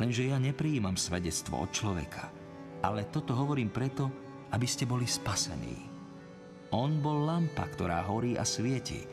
Lenže 0.00 0.32
ja 0.32 0.40
neprijímam 0.40 0.96
svedectvo 0.96 1.68
od 1.68 1.70
človeka, 1.74 2.32
ale 2.80 3.08
toto 3.12 3.36
hovorím 3.36 3.68
preto, 3.68 4.08
aby 4.56 4.64
ste 4.64 4.88
boli 4.88 5.04
spasení. 5.04 5.76
On 6.72 7.02
bol 7.04 7.26
lampa, 7.26 7.68
ktorá 7.68 8.00
horí 8.06 8.38
a 8.40 8.46
svieti, 8.46 9.04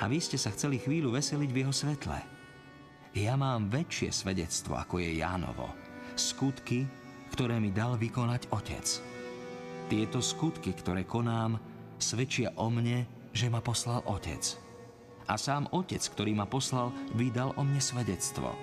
a 0.00 0.06
vy 0.06 0.20
ste 0.22 0.38
sa 0.40 0.52
chceli 0.54 0.78
chvíľu 0.78 1.12
veseliť 1.12 1.50
v 1.50 1.60
jeho 1.64 1.74
svetle. 1.74 2.39
Ja 3.10 3.34
mám 3.34 3.66
väčšie 3.66 4.14
svedectvo, 4.14 4.78
ako 4.78 5.02
je 5.02 5.18
Jánovo. 5.18 5.66
Skutky, 6.14 6.86
ktoré 7.34 7.58
mi 7.58 7.74
dal 7.74 7.98
vykonať 7.98 8.54
Otec. 8.54 8.86
Tieto 9.90 10.22
skutky, 10.22 10.70
ktoré 10.70 11.02
konám, 11.02 11.58
svedčia 11.98 12.54
o 12.54 12.70
mne, 12.70 13.10
že 13.34 13.50
ma 13.50 13.58
poslal 13.58 14.06
Otec. 14.06 14.54
A 15.26 15.34
sám 15.34 15.66
Otec, 15.74 15.98
ktorý 16.06 16.38
ma 16.38 16.46
poslal, 16.46 16.94
vydal 17.18 17.50
o 17.58 17.66
mne 17.66 17.82
svedectvo. 17.82 18.54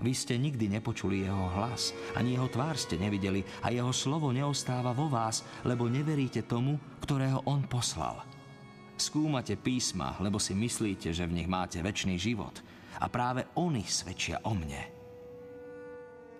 Vy 0.00 0.16
ste 0.16 0.40
nikdy 0.40 0.80
nepočuli 0.80 1.28
jeho 1.28 1.52
hlas, 1.52 1.92
ani 2.16 2.40
jeho 2.40 2.48
tvár 2.48 2.80
ste 2.80 2.96
nevideli 2.96 3.44
a 3.60 3.68
jeho 3.68 3.92
slovo 3.92 4.32
neostáva 4.32 4.96
vo 4.96 5.12
vás, 5.12 5.44
lebo 5.68 5.84
neveríte 5.84 6.48
tomu, 6.48 6.80
ktorého 7.04 7.44
on 7.44 7.68
poslal. 7.68 8.24
Skúmate 8.96 9.60
písma, 9.60 10.16
lebo 10.24 10.40
si 10.40 10.56
myslíte, 10.56 11.12
že 11.12 11.28
v 11.28 11.44
nich 11.44 11.48
máte 11.48 11.84
väčší 11.84 12.16
život– 12.16 12.56
a 13.00 13.06
práve 13.10 13.48
oni 13.58 13.82
svedčia 13.86 14.42
o 14.46 14.52
mne. 14.54 14.82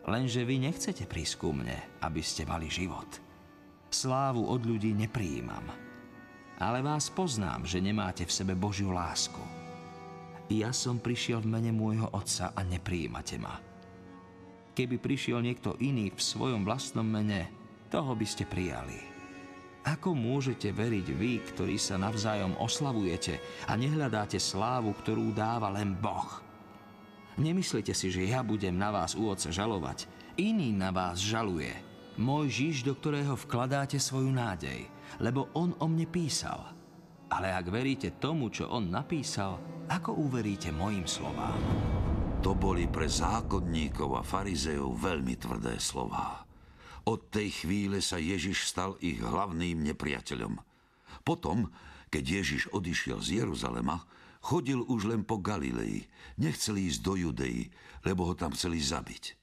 Lenže 0.04 0.44
vy 0.44 0.60
nechcete 0.60 1.08
prísť 1.08 1.34
ku 1.40 1.50
mne, 1.56 1.80
aby 2.04 2.20
ste 2.20 2.44
mali 2.44 2.68
život. 2.68 3.08
Slávu 3.88 4.44
od 4.44 4.60
ľudí 4.60 4.92
neprijímam. 4.92 5.64
Ale 6.60 6.84
vás 6.84 7.08
poznám, 7.08 7.64
že 7.64 7.80
nemáte 7.80 8.28
v 8.28 8.34
sebe 8.36 8.52
Božiu 8.52 8.92
lásku. 8.92 9.40
Ja 10.52 10.76
som 10.76 11.00
prišiel 11.00 11.40
v 11.40 11.56
mene 11.56 11.72
môjho 11.72 12.12
Otca 12.12 12.52
a 12.52 12.60
neprijímate 12.60 13.40
ma. 13.40 13.56
Keby 14.76 15.00
prišiel 15.00 15.40
niekto 15.40 15.80
iný 15.80 16.12
v 16.12 16.20
svojom 16.20 16.68
vlastnom 16.68 17.06
mene, 17.06 17.48
toho 17.88 18.12
by 18.12 18.26
ste 18.28 18.44
prijali. 18.44 19.00
Ako 19.88 20.12
môžete 20.12 20.68
veriť 20.68 21.06
vy, 21.16 21.32
ktorí 21.48 21.80
sa 21.80 21.96
navzájom 21.96 22.60
oslavujete 22.60 23.40
a 23.68 23.72
nehľadáte 23.76 24.36
slávu, 24.36 24.92
ktorú 25.00 25.32
dáva 25.32 25.72
len 25.72 25.96
Boh? 25.96 26.43
Nemyslite 27.34 27.90
si, 27.98 28.14
že 28.14 28.30
ja 28.30 28.46
budem 28.46 28.78
na 28.78 28.94
vás 28.94 29.18
u 29.18 29.26
oca 29.26 29.50
žalovať. 29.50 30.06
Iný 30.38 30.70
na 30.70 30.94
vás 30.94 31.18
žaluje. 31.18 31.74
Môj 32.14 32.46
Žiž, 32.46 32.86
do 32.86 32.94
ktorého 32.94 33.34
vkladáte 33.34 33.98
svoju 33.98 34.30
nádej, 34.30 34.86
lebo 35.18 35.50
on 35.58 35.74
o 35.82 35.86
mne 35.90 36.06
písal. 36.06 36.62
Ale 37.26 37.50
ak 37.50 37.66
veríte 37.66 38.14
tomu, 38.22 38.54
čo 38.54 38.70
on 38.70 38.86
napísal, 38.86 39.58
ako 39.90 40.14
uveríte 40.30 40.70
mojim 40.70 41.10
slovám? 41.10 41.58
To 42.46 42.54
boli 42.54 42.86
pre 42.86 43.10
zákonníkov 43.10 44.14
a 44.14 44.22
farizejov 44.22 44.94
veľmi 44.94 45.34
tvrdé 45.34 45.74
slová. 45.82 46.46
Od 47.10 47.20
tej 47.34 47.66
chvíle 47.66 47.98
sa 47.98 48.22
Ježiš 48.22 48.70
stal 48.70 48.94
ich 49.02 49.18
hlavným 49.18 49.82
nepriateľom. 49.82 50.54
Potom, 51.26 51.66
keď 52.14 52.24
Ježiš 52.40 52.62
odišiel 52.70 53.18
z 53.18 53.42
Jeruzalema, 53.42 54.06
Chodil 54.44 54.84
už 54.84 55.08
len 55.08 55.24
po 55.24 55.40
Galilei, 55.40 56.04
nechcel 56.36 56.76
ísť 56.76 57.00
do 57.00 57.16
Judei, 57.16 57.72
lebo 58.04 58.28
ho 58.28 58.36
tam 58.36 58.52
chceli 58.52 58.76
zabiť. 58.76 59.40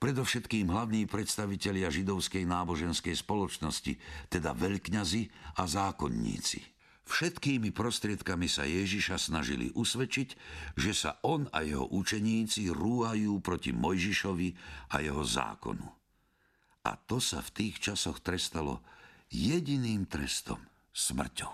Predovšetkým 0.00 0.72
hlavní 0.72 1.04
predstavitelia 1.04 1.92
židovskej 1.92 2.48
náboženskej 2.48 3.12
spoločnosti, 3.12 3.92
teda 4.32 4.56
veľkňazi 4.56 5.22
a 5.60 5.68
zákonníci. 5.68 6.64
Všetkými 7.04 7.76
prostriedkami 7.76 8.48
sa 8.48 8.64
Ježiša 8.64 9.20
snažili 9.20 9.68
usvedčiť, 9.76 10.28
že 10.80 10.92
sa 10.96 11.20
on 11.20 11.52
a 11.52 11.60
jeho 11.60 11.84
učeníci 11.92 12.72
rúhajú 12.72 13.36
proti 13.44 13.76
Mojžišovi 13.76 14.48
a 14.96 15.04
jeho 15.04 15.22
zákonu. 15.22 15.86
A 16.88 16.96
to 16.96 17.20
sa 17.20 17.44
v 17.44 17.52
tých 17.52 17.84
časoch 17.84 18.24
trestalo 18.24 18.80
jediným 19.28 20.08
trestom 20.08 20.58
smrťou. 20.90 21.52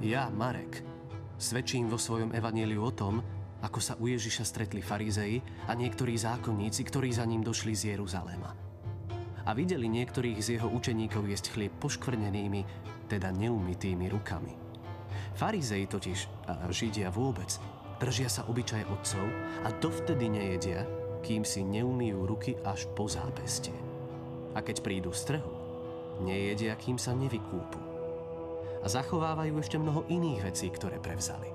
Ja, 0.00 0.30
Marek, 0.30 0.93
Svedčím 1.34 1.90
vo 1.90 1.98
svojom 1.98 2.30
evaníliu 2.30 2.78
o 2.78 2.94
tom, 2.94 3.18
ako 3.58 3.80
sa 3.82 3.98
u 3.98 4.06
Ježiša 4.06 4.44
stretli 4.46 4.78
farizei 4.78 5.42
a 5.66 5.74
niektorí 5.74 6.14
zákonníci, 6.14 6.86
ktorí 6.86 7.10
za 7.10 7.26
ním 7.26 7.42
došli 7.42 7.74
z 7.74 7.96
Jeruzaléma. 7.96 8.54
A 9.44 9.50
videli 9.52 9.90
niektorých 9.90 10.38
z 10.40 10.48
jeho 10.56 10.70
učeníkov 10.70 11.26
jesť 11.26 11.58
chlieb 11.58 11.72
poškvrnenými, 11.82 12.62
teda 13.10 13.34
neumytými 13.34 14.06
rukami. 14.08 14.54
Farizei 15.34 15.90
totiž, 15.90 16.48
a 16.48 16.70
Židia 16.70 17.10
vôbec, 17.10 17.50
držia 17.98 18.30
sa 18.30 18.46
obyčaje 18.46 18.86
otcov 18.86 19.26
a 19.66 19.68
dovtedy 19.82 20.30
nejedia, 20.30 20.86
kým 21.26 21.42
si 21.42 21.66
neumýjú 21.66 22.20
ruky 22.30 22.54
až 22.62 22.86
po 22.94 23.10
zápestie. 23.10 23.74
A 24.54 24.62
keď 24.62 24.86
prídu 24.86 25.10
z 25.10 25.34
trhu, 25.34 25.52
nejedia, 26.22 26.78
kým 26.78 26.94
sa 26.94 27.10
nevykúpu 27.10 27.93
a 28.84 28.86
zachovávajú 28.86 29.56
ešte 29.56 29.80
mnoho 29.80 30.04
iných 30.12 30.52
vecí, 30.52 30.68
ktoré 30.68 31.00
prevzali. 31.00 31.48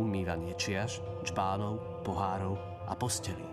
Umývanie 0.00 0.56
čiaž, 0.56 1.04
čpánov, 1.28 2.00
pohárov 2.00 2.56
a 2.88 2.96
postelí. 2.96 3.44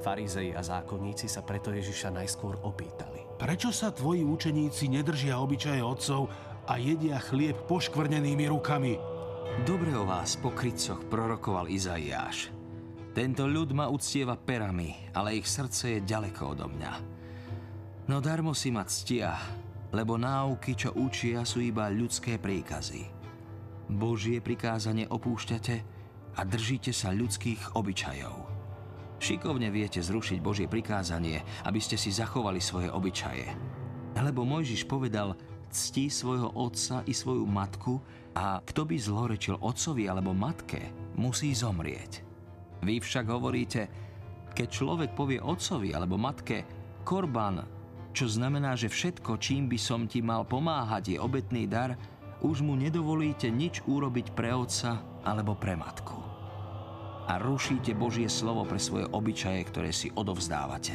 Farizei 0.00 0.56
a 0.56 0.64
zákonníci 0.64 1.28
sa 1.28 1.44
preto 1.44 1.68
Ježiša 1.68 2.12
najskôr 2.12 2.60
opýtali. 2.64 3.36
Prečo 3.36 3.68
sa 3.72 3.92
tvoji 3.92 4.24
učeníci 4.24 4.88
nedržia 4.88 5.36
obyčaje 5.36 5.84
otcov 5.84 6.32
a 6.64 6.80
jedia 6.80 7.20
chlieb 7.20 7.56
poškvrnenými 7.68 8.48
rukami? 8.48 8.96
Dobre 9.68 9.92
o 9.92 10.08
vás 10.08 10.40
po 10.40 10.52
krycoch 10.52 11.04
prorokoval 11.12 11.68
Izaiáš. 11.68 12.48
Tento 13.14 13.46
ľud 13.46 13.70
ma 13.76 13.86
uctieva 13.86 14.34
perami, 14.34 14.90
ale 15.14 15.38
ich 15.38 15.46
srdce 15.46 16.00
je 16.00 16.06
ďaleko 16.08 16.56
odo 16.56 16.66
mňa. 16.66 16.92
No 18.10 18.18
darmo 18.18 18.52
si 18.52 18.74
ma 18.74 18.84
ctia, 18.84 19.38
lebo 19.94 20.18
náuky, 20.18 20.74
čo 20.74 20.90
učia, 20.98 21.46
sú 21.46 21.62
iba 21.62 21.86
ľudské 21.86 22.42
príkazy. 22.42 23.06
Božie 23.86 24.42
prikázanie 24.42 25.06
opúšťate 25.06 25.76
a 26.34 26.40
držíte 26.42 26.90
sa 26.90 27.14
ľudských 27.14 27.78
obyčajov. 27.78 28.50
Šikovne 29.22 29.70
viete 29.70 30.02
zrušiť 30.02 30.38
Božie 30.42 30.66
prikázanie, 30.66 31.40
aby 31.62 31.78
ste 31.78 31.94
si 31.94 32.10
zachovali 32.10 32.58
svoje 32.58 32.90
obyčaje. 32.90 33.46
Lebo 34.18 34.42
Mojžiš 34.42 34.90
povedal, 34.90 35.38
ctí 35.70 36.10
svojho 36.10 36.50
otca 36.58 37.06
i 37.06 37.14
svoju 37.14 37.46
matku 37.46 38.02
a 38.34 38.58
kto 38.66 38.82
by 38.86 38.96
zlorečil 38.98 39.62
otcovi 39.62 40.10
alebo 40.10 40.34
matke, 40.34 40.90
musí 41.14 41.54
zomrieť. 41.54 42.22
Vy 42.82 42.98
však 42.98 43.26
hovoríte, 43.30 43.82
keď 44.54 44.68
človek 44.70 45.10
povie 45.14 45.38
otcovi 45.38 45.94
alebo 45.94 46.18
matke, 46.18 46.66
korban 47.06 47.73
čo 48.14 48.30
znamená, 48.30 48.78
že 48.78 48.86
všetko, 48.86 49.42
čím 49.42 49.66
by 49.66 49.74
som 49.74 50.06
ti 50.06 50.22
mal 50.22 50.46
pomáhať, 50.46 51.18
je 51.18 51.18
obetný 51.18 51.66
dar, 51.66 51.98
už 52.46 52.62
mu 52.62 52.78
nedovolíte 52.78 53.50
nič 53.50 53.82
urobiť 53.90 54.38
pre 54.38 54.54
otca 54.54 55.02
alebo 55.26 55.58
pre 55.58 55.74
matku. 55.74 56.14
A 57.26 57.42
rušíte 57.42 57.96
Božie 57.98 58.30
slovo 58.30 58.62
pre 58.62 58.78
svoje 58.78 59.10
obyčaje, 59.10 59.66
ktoré 59.66 59.90
si 59.90 60.14
odovzdávate. 60.14 60.94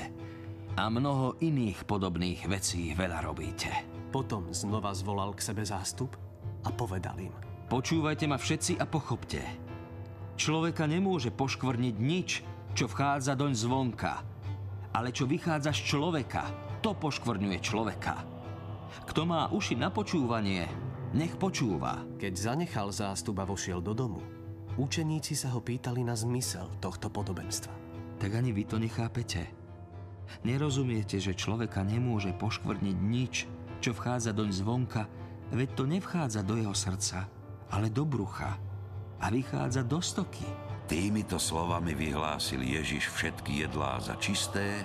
A 0.80 0.88
mnoho 0.88 1.36
iných 1.44 1.84
podobných 1.84 2.48
vecí 2.48 2.96
veľa 2.96 3.20
robíte. 3.26 3.68
Potom 4.16 4.48
znova 4.56 4.96
zvolal 4.96 5.36
k 5.36 5.44
sebe 5.44 5.68
zástup 5.68 6.16
a 6.64 6.72
povedal 6.72 7.20
im. 7.20 7.34
Počúvajte 7.68 8.26
ma 8.32 8.40
všetci 8.40 8.80
a 8.80 8.86
pochopte. 8.88 9.44
Človeka 10.40 10.88
nemôže 10.88 11.36
poškvrniť 11.36 11.96
nič, 12.00 12.30
čo 12.78 12.88
vchádza 12.88 13.36
doň 13.36 13.52
zvonka. 13.58 14.14
Ale 14.96 15.12
čo 15.12 15.28
vychádza 15.28 15.76
z 15.76 15.82
človeka, 15.84 16.69
to 16.80 16.96
poškvrňuje 16.96 17.60
človeka. 17.60 18.24
Kto 19.06 19.28
má 19.28 19.52
uši 19.52 19.76
na 19.76 19.92
počúvanie, 19.92 20.66
nech 21.12 21.36
počúva. 21.36 22.06
Keď 22.18 22.34
zanechal 22.34 22.90
zástup 22.90 23.42
a 23.42 23.46
vošiel 23.46 23.84
do 23.84 23.94
domu, 23.94 24.22
učeníci 24.80 25.36
sa 25.36 25.52
ho 25.54 25.60
pýtali 25.60 26.02
na 26.02 26.16
zmysel 26.16 26.70
tohto 26.80 27.12
podobenstva. 27.12 27.74
Tak 28.20 28.32
ani 28.32 28.56
vy 28.56 28.64
to 28.68 28.78
nechápete. 28.80 29.50
Nerozumiete, 30.46 31.18
že 31.18 31.34
človeka 31.34 31.82
nemôže 31.82 32.32
poškvrniť 32.38 32.98
nič, 32.98 33.34
čo 33.82 33.92
vchádza 33.96 34.32
doň 34.36 34.50
zvonka, 34.54 35.04
veď 35.50 35.70
to 35.74 35.84
nevchádza 35.90 36.42
do 36.46 36.60
jeho 36.60 36.76
srdca, 36.76 37.26
ale 37.74 37.90
do 37.90 38.06
brucha 38.06 38.56
a 39.20 39.26
vychádza 39.34 39.84
do 39.84 40.00
stoky. 40.00 40.46
Týmito 40.90 41.38
slovami 41.38 41.94
vyhlásil 41.94 42.62
Ježiš 42.62 43.14
všetky 43.14 43.66
jedlá 43.66 44.02
za 44.02 44.18
čisté 44.18 44.82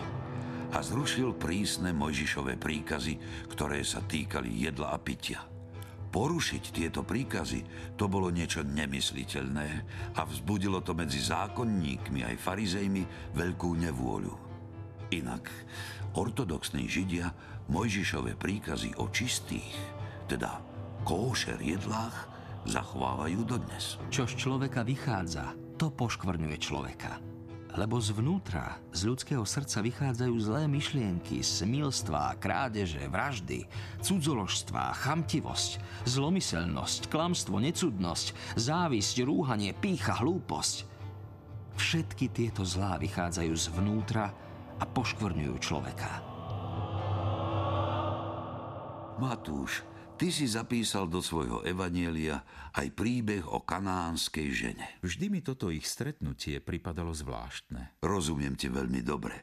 a 0.75 0.83
zrušil 0.83 1.39
prísne 1.39 1.95
Mojžišové 1.95 2.59
príkazy, 2.59 3.47
ktoré 3.55 3.87
sa 3.87 4.03
týkali 4.03 4.67
jedla 4.67 4.91
a 4.91 4.99
pitia. 4.99 5.47
Porušiť 6.11 6.65
tieto 6.75 7.07
príkazy 7.07 7.95
to 7.95 8.11
bolo 8.11 8.31
niečo 8.31 8.67
nemysliteľné 8.67 9.69
a 10.19 10.21
vzbudilo 10.27 10.83
to 10.83 10.95
medzi 10.95 11.23
zákonníkmi 11.23 12.27
aj 12.27 12.43
farizejmi 12.43 13.03
veľkú 13.35 13.71
nevôľu. 13.87 14.35
Inak 15.15 15.47
ortodoxní 16.19 16.91
židia 16.91 17.31
Mojžišové 17.71 18.35
príkazy 18.35 18.99
o 18.99 19.11
čistých, 19.11 19.75
teda 20.27 20.59
kóšer 21.07 21.59
jedlách, 21.63 22.31
zachovávajú 22.67 23.41
dodnes. 23.47 23.99
Čo 24.11 24.27
z 24.27 24.35
človeka 24.39 24.83
vychádza, 24.83 25.55
to 25.79 25.91
poškvrňuje 25.91 26.57
človeka. 26.59 27.34
Lebo 27.75 27.99
zvnútra, 27.99 28.79
z 28.95 29.11
ľudského 29.11 29.43
srdca 29.43 29.83
vychádzajú 29.83 30.35
zlé 30.39 30.71
myšlienky, 30.71 31.43
smilstvá, 31.43 32.39
krádeže, 32.39 33.03
vraždy, 33.11 33.67
cudzoložstvá, 33.99 34.95
chamtivosť, 34.95 35.83
zlomyselnosť, 36.07 37.11
klamstvo, 37.11 37.59
necudnosť, 37.59 38.55
závisť, 38.55 39.27
rúhanie, 39.27 39.75
pícha, 39.75 40.15
hlúposť. 40.23 40.87
Všetky 41.75 42.31
tieto 42.31 42.63
zlá 42.63 42.95
vychádzajú 43.03 43.55
zvnútra 43.59 44.31
a 44.79 44.85
poškvrňujú 44.87 45.55
človeka. 45.59 46.23
Matúš, 49.19 49.83
Ty 50.15 50.31
si 50.31 50.47
zapísal 50.47 51.11
do 51.11 51.19
svojho 51.19 51.67
evanielia 51.67 52.47
aj 52.71 52.95
príbeh 52.95 53.43
o 53.51 53.67
kanánskej 53.67 54.49
žene. 54.55 54.87
Vždy 55.03 55.27
mi 55.27 55.43
toto 55.43 55.75
ich 55.75 55.91
stretnutie 55.91 56.63
pripadalo 56.63 57.11
zvláštne. 57.11 57.99
Rozumiem 57.99 58.55
ti 58.55 58.71
veľmi 58.71 59.03
dobre. 59.03 59.43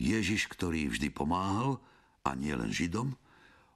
Ježiš, 0.00 0.48
ktorý 0.48 0.88
vždy 0.88 1.12
pomáhal, 1.12 1.84
a 2.24 2.32
nie 2.32 2.56
len 2.56 2.72
Židom, 2.72 3.12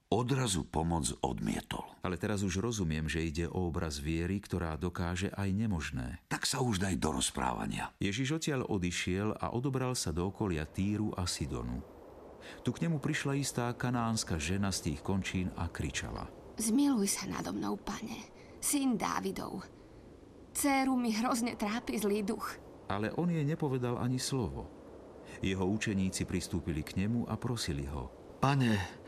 odrazu 0.08 0.64
pomoc 0.64 1.12
odmietol. 1.20 1.84
Ale 2.00 2.16
teraz 2.16 2.40
už 2.40 2.56
rozumiem, 2.64 3.04
že 3.04 3.20
ide 3.20 3.44
o 3.44 3.68
obraz 3.68 4.00
viery, 4.00 4.40
ktorá 4.40 4.80
dokáže 4.80 5.28
aj 5.36 5.48
nemožné. 5.52 6.24
Tak 6.32 6.48
sa 6.48 6.64
už 6.64 6.80
daj 6.80 6.96
do 6.96 7.20
rozprávania. 7.20 7.92
Ježiš 8.00 8.40
odtiaľ 8.40 8.64
odišiel 8.64 9.36
a 9.36 9.52
odobral 9.52 9.92
sa 9.92 10.08
do 10.08 10.32
okolia 10.32 10.64
Týru 10.64 11.12
a 11.20 11.28
Sidonu. 11.28 11.99
Tu 12.60 12.70
k 12.72 12.86
nemu 12.86 13.00
prišla 13.00 13.38
istá 13.38 13.72
kanánska 13.72 14.36
žena 14.36 14.68
z 14.74 14.90
tých 14.90 15.00
končín 15.00 15.48
a 15.56 15.68
kričala. 15.68 16.28
Zmiluj 16.60 17.08
sa 17.08 17.24
nado 17.30 17.56
mnou, 17.56 17.80
pane, 17.80 18.28
syn 18.60 19.00
Dávidov. 19.00 19.64
Céru 20.52 20.98
mi 20.98 21.14
hrozne 21.14 21.56
trápi 21.56 21.96
zlý 21.96 22.26
duch. 22.26 22.58
Ale 22.90 23.14
on 23.16 23.30
jej 23.30 23.46
nepovedal 23.46 23.96
ani 24.02 24.18
slovo. 24.18 24.66
Jeho 25.40 25.62
učeníci 25.62 26.26
pristúpili 26.26 26.82
k 26.82 27.06
nemu 27.06 27.30
a 27.30 27.38
prosili 27.38 27.86
ho. 27.86 28.10
Pane, 28.42 29.00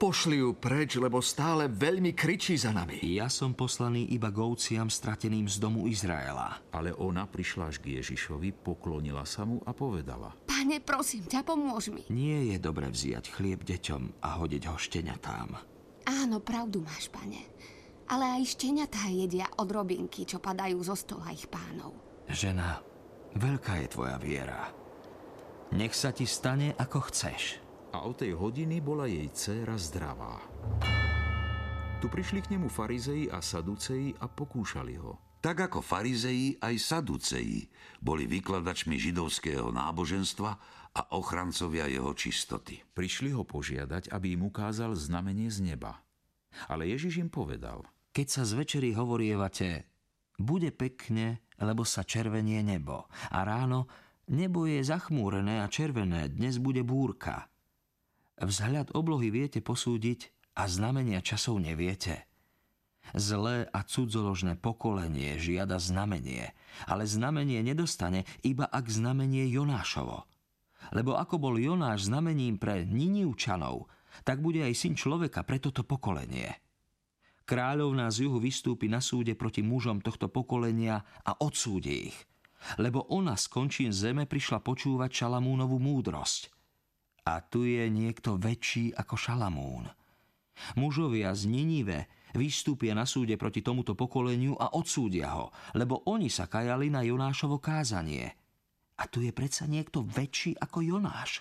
Pošli 0.00 0.40
ju 0.40 0.56
preč, 0.56 0.96
lebo 0.96 1.20
stále 1.20 1.68
veľmi 1.68 2.16
kričí 2.16 2.56
za 2.56 2.72
nami. 2.72 3.20
Ja 3.20 3.28
som 3.28 3.52
poslaný 3.52 4.08
iba 4.16 4.32
govciam 4.32 4.88
strateným 4.88 5.44
z 5.44 5.60
domu 5.60 5.84
Izraela. 5.92 6.56
Ale 6.72 6.96
ona 6.96 7.28
prišla 7.28 7.68
až 7.68 7.84
k 7.84 8.00
Ježišovi, 8.00 8.64
poklonila 8.64 9.28
sa 9.28 9.44
mu 9.44 9.60
a 9.68 9.76
povedala. 9.76 10.32
Pane, 10.60 10.76
prosím 10.84 11.24
ťa, 11.24 11.40
pomôž 11.40 11.88
mi. 11.88 12.04
Nie 12.12 12.52
je 12.52 12.60
dobre 12.60 12.84
vziať 12.92 13.32
chlieb 13.32 13.64
deťom 13.64 14.20
a 14.20 14.36
hodiť 14.36 14.68
ho 14.68 14.76
šteniatám. 14.76 15.56
Áno, 16.04 16.36
pravdu 16.44 16.84
máš, 16.84 17.08
pane. 17.08 17.48
Ale 18.12 18.28
aj 18.36 18.60
šteniatá 18.60 19.08
jedia 19.08 19.48
od 19.56 19.72
robinky, 19.72 20.28
čo 20.28 20.36
padajú 20.36 20.84
zo 20.84 20.92
stola 20.92 21.32
ich 21.32 21.48
pánov. 21.48 21.96
Žena, 22.28 22.76
veľká 23.40 23.80
je 23.80 23.88
tvoja 23.88 24.20
viera. 24.20 24.68
Nech 25.72 25.96
sa 25.96 26.12
ti 26.12 26.28
stane, 26.28 26.76
ako 26.76 27.08
chceš 27.08 27.64
a 27.96 28.04
od 28.04 28.20
tej 28.20 28.36
hodiny 28.36 28.84
bola 28.84 29.08
jej 29.08 29.32
dcéra 29.32 29.80
zdravá. 29.80 30.44
Tu 32.04 32.06
prišli 32.12 32.44
k 32.44 32.60
nemu 32.60 32.68
farizei 32.68 33.32
a 33.32 33.40
saduceji 33.40 34.12
a 34.20 34.28
pokúšali 34.28 35.00
ho. 35.00 35.16
Tak 35.40 35.72
ako 35.72 35.80
farizei, 35.80 36.60
aj 36.60 36.76
saduceji 36.76 37.72
boli 38.04 38.28
vykladačmi 38.28 39.00
židovského 39.00 39.72
náboženstva 39.72 40.50
a 40.92 41.00
ochrancovia 41.16 41.88
jeho 41.88 42.12
čistoty. 42.12 42.84
Prišli 42.92 43.32
ho 43.32 43.48
požiadať, 43.48 44.12
aby 44.12 44.36
im 44.36 44.44
ukázal 44.44 44.92
znamenie 44.92 45.48
z 45.48 45.72
neba. 45.72 46.04
Ale 46.68 46.84
Ježiš 46.92 47.24
im 47.24 47.32
povedal. 47.32 47.88
Keď 48.12 48.26
sa 48.28 48.42
z 48.44 48.52
večery 48.58 48.90
hovorievate, 48.92 49.88
bude 50.36 50.74
pekne, 50.76 51.40
lebo 51.56 51.88
sa 51.88 52.04
červenie 52.04 52.60
nebo. 52.60 53.08
A 53.32 53.40
ráno 53.40 53.88
nebo 54.28 54.68
je 54.68 54.84
zachmúrené 54.84 55.64
a 55.64 55.70
červené, 55.72 56.28
dnes 56.28 56.60
bude 56.60 56.84
búrka. 56.84 57.48
Vzhľad 58.40 58.92
oblohy 58.96 59.28
viete 59.32 59.60
posúdiť 59.60 60.32
a 60.56 60.68
znamenia 60.68 61.24
časov 61.24 61.60
neviete. 61.60 62.29
Zlé 63.10 63.66
a 63.74 63.80
cudzoložné 63.82 64.54
pokolenie 64.60 65.34
žiada 65.40 65.82
znamenie, 65.82 66.54
ale 66.86 67.08
znamenie 67.08 67.64
nedostane, 67.64 68.22
iba 68.46 68.70
ak 68.70 68.86
znamenie 68.86 69.50
Jonášovo. 69.50 70.28
Lebo 70.94 71.18
ako 71.18 71.36
bol 71.42 71.58
Jonáš 71.58 72.06
znamením 72.06 72.56
pre 72.56 72.86
Niniučanov, 72.86 73.90
tak 74.22 74.38
bude 74.38 74.62
aj 74.62 74.74
syn 74.74 74.94
človeka 74.94 75.42
pre 75.42 75.58
toto 75.58 75.82
pokolenie. 75.82 76.54
Kráľovná 77.44 78.06
z 78.14 78.30
juhu 78.30 78.38
vystúpi 78.38 78.86
na 78.86 79.02
súde 79.02 79.34
proti 79.34 79.60
mužom 79.66 79.98
tohto 79.98 80.30
pokolenia 80.30 81.02
a 81.26 81.34
odsúdi 81.42 82.14
ich. 82.14 82.18
Lebo 82.78 83.10
ona 83.10 83.34
z 83.34 83.50
končín 83.50 83.90
zeme 83.90 84.28
prišla 84.28 84.62
počúvať 84.62 85.10
Šalamúnovú 85.24 85.82
múdrosť– 85.82 86.48
a 87.30 87.44
tu 87.44 87.68
je 87.68 87.86
niekto 87.86 88.40
väčší 88.40 88.96
ako 88.96 89.14
Šalamún. 89.14 89.86
Mužovia 90.76 91.32
z 91.32 91.48
Ninive 91.48 92.10
vystúpia 92.36 92.94
na 92.94 93.06
súde 93.08 93.34
proti 93.40 93.62
tomuto 93.64 93.94
pokoleniu 93.94 94.54
a 94.58 94.76
odsúdia 94.76 95.34
ho, 95.34 95.54
lebo 95.74 96.02
oni 96.06 96.28
sa 96.28 96.46
kajali 96.46 96.90
na 96.90 97.02
Jonášovo 97.06 97.58
kázanie. 97.58 98.34
A 99.00 99.08
tu 99.08 99.24
je 99.24 99.32
predsa 99.32 99.64
niekto 99.64 100.04
väčší 100.04 100.60
ako 100.60 100.84
Jonáš. 100.84 101.40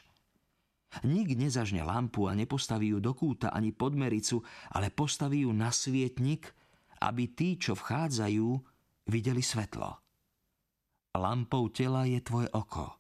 Nik 1.06 1.38
nezažne 1.38 1.86
lampu 1.86 2.26
a 2.26 2.34
nepostaví 2.34 2.90
ju 2.90 2.98
do 2.98 3.14
kúta 3.14 3.54
ani 3.54 3.70
pod 3.70 3.94
mericu, 3.94 4.42
ale 4.74 4.90
postaví 4.90 5.46
ju 5.46 5.54
na 5.54 5.70
svietnik, 5.70 6.50
aby 7.06 7.30
tí, 7.30 7.62
čo 7.62 7.78
vchádzajú, 7.78 8.48
videli 9.06 9.46
svetlo. 9.46 10.02
Lampou 11.14 11.70
tela 11.70 12.10
je 12.10 12.18
tvoje 12.26 12.50
oko. 12.54 12.98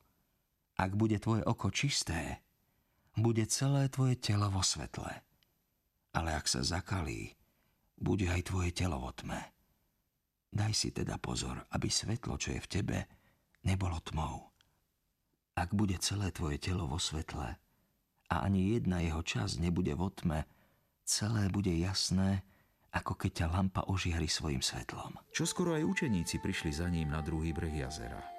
Ak 0.77 0.93
bude 0.93 1.17
tvoje 1.17 1.41
oko 1.43 1.73
čisté, 1.73 2.45
bude 3.17 3.43
celé 3.49 3.89
tvoje 3.89 4.21
telo 4.21 4.53
vo 4.53 4.61
svetle. 4.61 5.25
Ale 6.13 6.29
ak 6.33 6.45
sa 6.45 6.61
zakalí, 6.61 7.38
bude 7.99 8.31
aj 8.31 8.49
tvoje 8.49 8.71
telo 8.71 8.97
vo 8.97 9.11
tme. 9.11 9.39
Daj 10.49 10.73
si 10.73 10.89
teda 10.89 11.21
pozor, 11.21 11.67
aby 11.75 11.91
svetlo, 11.91 12.39
čo 12.39 12.57
je 12.57 12.61
v 12.63 12.71
tebe, 12.71 12.97
nebolo 13.67 14.01
tmou. 14.01 14.49
Ak 15.53 15.75
bude 15.75 15.99
celé 16.01 16.31
tvoje 16.31 16.57
telo 16.57 16.87
vo 16.87 16.97
svetle 16.97 17.59
a 18.29 18.35
ani 18.41 18.73
jedna 18.73 19.03
jeho 19.03 19.21
časť 19.21 19.59
nebude 19.61 19.93
vo 19.93 20.09
tme, 20.09 20.47
celé 21.03 21.51
bude 21.51 21.69
jasné, 21.75 22.41
ako 22.89 23.13
keď 23.13 23.45
ťa 23.45 23.47
lampa 23.53 23.81
ožiari 23.85 24.25
svojim 24.25 24.63
svetlom. 24.63 25.19
Čo 25.29 25.45
skoro 25.45 25.77
aj 25.77 25.85
učeníci 25.85 26.41
prišli 26.41 26.73
za 26.73 26.89
ním 26.89 27.13
na 27.13 27.21
druhý 27.21 27.53
breh 27.53 27.85
jazera. 27.85 28.38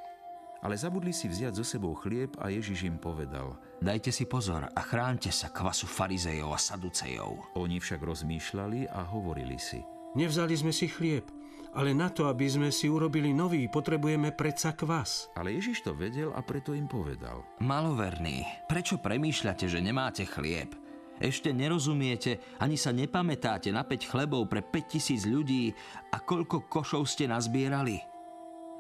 Ale 0.60 0.76
zabudli 0.76 1.12
si 1.12 1.24
vziať 1.24 1.56
zo 1.56 1.64
sebou 1.64 1.96
chlieb 1.96 2.36
a 2.36 2.52
Ježiš 2.52 2.84
im 2.84 3.00
povedal 3.00 3.56
Dajte 3.80 4.12
si 4.12 4.28
pozor 4.28 4.68
a 4.68 4.80
chránte 4.84 5.32
sa 5.32 5.48
kvasu 5.48 5.88
farizejov 5.88 6.52
a 6.52 6.60
saducejov. 6.60 7.56
Oni 7.56 7.80
však 7.80 8.00
rozmýšľali 8.04 8.92
a 8.92 9.00
hovorili 9.08 9.56
si 9.56 9.80
Nevzali 10.10 10.58
sme 10.58 10.74
si 10.74 10.90
chlieb 10.90 11.22
Ale 11.70 11.94
na 11.94 12.10
to, 12.10 12.26
aby 12.26 12.50
sme 12.50 12.68
si 12.74 12.90
urobili 12.90 13.30
nový, 13.30 13.70
potrebujeme 13.70 14.34
predsa 14.34 14.74
kvas. 14.74 15.30
Ale 15.38 15.54
Ježiš 15.54 15.86
to 15.86 15.94
vedel 15.94 16.34
a 16.34 16.42
preto 16.42 16.74
im 16.74 16.90
povedal. 16.90 17.46
Maloverný, 17.62 18.42
prečo 18.66 18.98
premýšľate, 18.98 19.70
že 19.70 19.78
nemáte 19.78 20.26
chlieb? 20.26 20.74
Ešte 21.20 21.54
nerozumiete, 21.54 22.58
ani 22.58 22.74
sa 22.74 22.90
nepamätáte 22.90 23.70
na 23.70 23.86
5 23.86 24.10
chlebov 24.10 24.50
pre 24.50 24.64
5000 24.66 25.30
ľudí 25.30 25.70
a 26.10 26.18
koľko 26.18 26.66
košov 26.66 27.06
ste 27.06 27.30
nazbierali? 27.30 28.09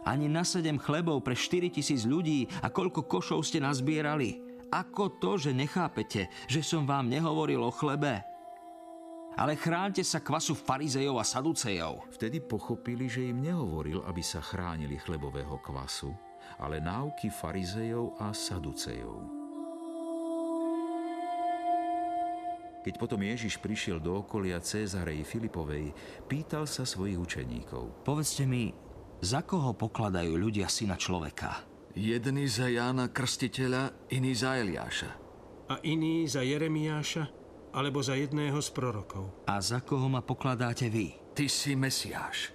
Ani 0.04 0.32
na 0.32 0.46
7 0.46 0.80
chlebov 0.80 1.20
pre 1.20 1.36
4000 1.36 2.08
ľudí 2.08 2.48
a 2.64 2.72
koľko 2.72 3.04
košov 3.04 3.44
ste 3.44 3.60
nazbierali? 3.60 4.40
Ako 4.70 5.18
to, 5.18 5.36
že 5.36 5.50
nechápete, 5.50 6.30
že 6.46 6.62
som 6.62 6.86
vám 6.86 7.10
nehovoril 7.10 7.58
o 7.60 7.74
chlebe? 7.74 8.22
Ale 9.38 9.54
chráňte 9.54 10.02
sa 10.02 10.22
kvasu 10.22 10.58
farizejov 10.58 11.18
a 11.18 11.24
saducejov. 11.26 12.10
Vtedy 12.14 12.42
pochopili, 12.42 13.06
že 13.06 13.30
im 13.30 13.42
nehovoril, 13.42 14.02
aby 14.06 14.22
sa 14.22 14.42
chránili 14.42 14.98
chlebového 14.98 15.58
kvasu, 15.62 16.10
ale 16.58 16.82
náuky 16.82 17.30
farizejov 17.30 18.18
a 18.18 18.34
saducejov. 18.34 19.40
Keď 22.80 22.94
potom 22.96 23.20
Ježiš 23.20 23.60
prišiel 23.60 24.00
do 24.00 24.24
okolia 24.24 24.56
Cézarej 24.56 25.20
Filipovej, 25.28 25.92
pýtal 26.24 26.64
sa 26.64 26.88
svojich 26.88 27.20
učeníkov. 27.20 28.08
Povedzte 28.08 28.48
mi, 28.48 28.72
za 29.20 29.44
koho 29.44 29.76
pokladajú 29.76 30.32
ľudia 30.36 30.68
syna 30.68 30.96
človeka? 30.96 31.68
Jedný 31.92 32.48
za 32.48 32.70
Jána 32.72 33.12
Krstiteľa, 33.12 34.12
iný 34.14 34.32
za 34.32 34.56
Eliáša. 34.56 35.10
A 35.70 35.78
iný 35.86 36.26
za 36.26 36.42
Jeremiáša, 36.42 37.28
alebo 37.70 38.02
za 38.02 38.18
jedného 38.18 38.58
z 38.58 38.70
prorokov. 38.74 39.30
A 39.46 39.62
za 39.62 39.84
koho 39.84 40.10
ma 40.10 40.24
pokladáte 40.24 40.90
vy? 40.90 41.14
Ty 41.30 41.46
si 41.46 41.78
Mesiáš, 41.78 42.50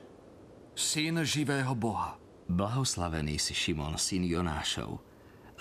syn 0.75 1.23
živého 1.23 1.71
Boha. 1.73 2.19
Blahoslavený 2.45 3.41
si 3.41 3.58
Šimon, 3.58 3.97
syn 3.97 4.28
Jonášov, 4.28 5.01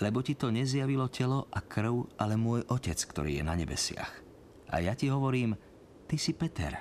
lebo 0.02 0.20
ti 0.20 0.36
to 0.36 0.52
nezjavilo 0.52 1.08
telo 1.08 1.48
a 1.48 1.62
krv, 1.62 2.18
ale 2.20 2.36
môj 2.36 2.66
otec, 2.68 2.98
ktorý 2.98 3.40
je 3.40 3.44
na 3.46 3.54
nebesiach. 3.56 4.12
A 4.68 4.82
ja 4.82 4.92
ti 4.92 5.08
hovorím, 5.08 5.54
ty 6.10 6.18
si 6.18 6.34
Peter. 6.34 6.74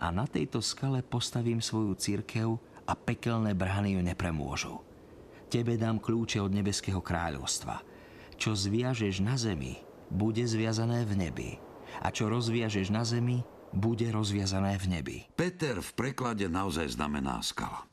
A 0.00 0.06
na 0.10 0.26
tejto 0.26 0.60
skale 0.60 1.00
postavím 1.00 1.62
svoju 1.62 1.94
církev 1.96 2.69
a 2.90 2.98
pekelné 2.98 3.54
brány 3.54 3.94
ju 3.94 4.02
nepremôžu. 4.02 4.74
Tebe 5.46 5.78
dám 5.78 6.02
kľúče 6.02 6.42
od 6.42 6.50
nebeského 6.50 6.98
kráľovstva. 6.98 7.86
Čo 8.34 8.58
zviažeš 8.58 9.22
na 9.22 9.38
zemi, 9.38 9.78
bude 10.10 10.42
zviazané 10.42 11.06
v 11.06 11.14
nebi. 11.14 11.50
A 12.02 12.10
čo 12.10 12.26
rozviažeš 12.26 12.90
na 12.90 13.06
zemi, 13.06 13.46
bude 13.70 14.10
rozviazané 14.10 14.74
v 14.82 14.86
nebi. 14.90 15.18
Peter 15.38 15.78
v 15.78 15.90
preklade 15.94 16.50
naozaj 16.50 16.98
znamená 16.98 17.38
skala. 17.46 17.86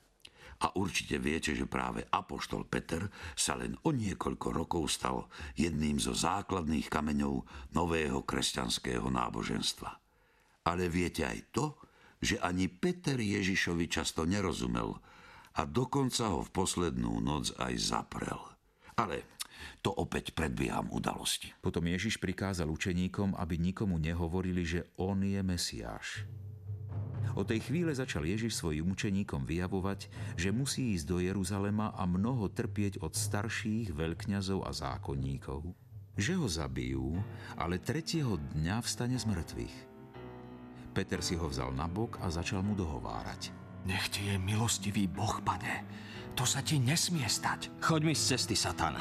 A 0.58 0.74
určite 0.74 1.22
viete, 1.22 1.54
že 1.54 1.70
práve 1.70 2.02
Apoštol 2.10 2.66
Peter 2.66 3.06
sa 3.38 3.54
len 3.54 3.78
o 3.86 3.94
niekoľko 3.94 4.48
rokov 4.50 4.90
stal 4.90 5.30
jedným 5.54 6.02
zo 6.02 6.18
základných 6.18 6.90
kameňov 6.90 7.46
nového 7.78 8.26
kresťanského 8.26 9.06
náboženstva. 9.06 9.92
Ale 10.66 10.90
viete 10.90 11.30
aj 11.30 11.54
to, 11.54 11.78
že 12.24 12.42
ani 12.42 12.68
Peter 12.68 13.18
Ježišovi 13.18 13.86
často 13.90 14.26
nerozumel 14.26 14.98
a 15.58 15.66
dokonca 15.66 16.30
ho 16.30 16.46
v 16.46 16.54
poslednú 16.54 17.18
noc 17.22 17.54
aj 17.58 17.74
zaprel. 17.78 18.40
Ale 18.98 19.26
to 19.82 19.94
opäť 19.94 20.34
predbieham 20.34 20.90
udalosti. 20.94 21.54
Potom 21.62 21.86
Ježiš 21.86 22.22
prikázal 22.22 22.70
učeníkom, 22.70 23.38
aby 23.38 23.58
nikomu 23.58 23.98
nehovorili, 23.98 24.66
že 24.66 24.86
on 24.98 25.22
je 25.26 25.42
Mesiáš. 25.42 26.26
Od 27.38 27.46
tej 27.46 27.70
chvíle 27.70 27.94
začal 27.94 28.26
Ježiš 28.26 28.58
svojim 28.58 28.90
učeníkom 28.90 29.46
vyjavovať, 29.46 30.10
že 30.34 30.50
musí 30.50 30.98
ísť 30.98 31.06
do 31.06 31.18
Jeruzalema 31.22 31.94
a 31.94 32.10
mnoho 32.10 32.50
trpieť 32.50 32.98
od 33.06 33.14
starších 33.14 33.94
veľkňazov 33.94 34.66
a 34.66 34.74
zákonníkov, 34.74 35.62
že 36.18 36.34
ho 36.34 36.50
zabijú, 36.50 37.22
ale 37.54 37.78
tretieho 37.78 38.42
dňa 38.58 38.82
vstane 38.82 39.22
z 39.22 39.26
mŕtvych. 39.30 39.97
Peter 40.98 41.22
si 41.22 41.38
ho 41.38 41.46
vzal 41.46 41.78
na 41.78 41.86
bok 41.86 42.18
a 42.26 42.34
začal 42.34 42.66
mu 42.66 42.74
dohovárať. 42.74 43.54
Nech 43.86 44.10
ti 44.10 44.34
je 44.34 44.42
milostivý 44.42 45.06
Boh, 45.06 45.38
pane. 45.46 45.86
To 46.34 46.42
sa 46.42 46.66
ti 46.66 46.82
nesmie 46.82 47.30
stať. 47.30 47.70
Choď 47.86 48.02
mi 48.02 48.14
z 48.18 48.34
cesty, 48.34 48.58
Satan. 48.58 48.98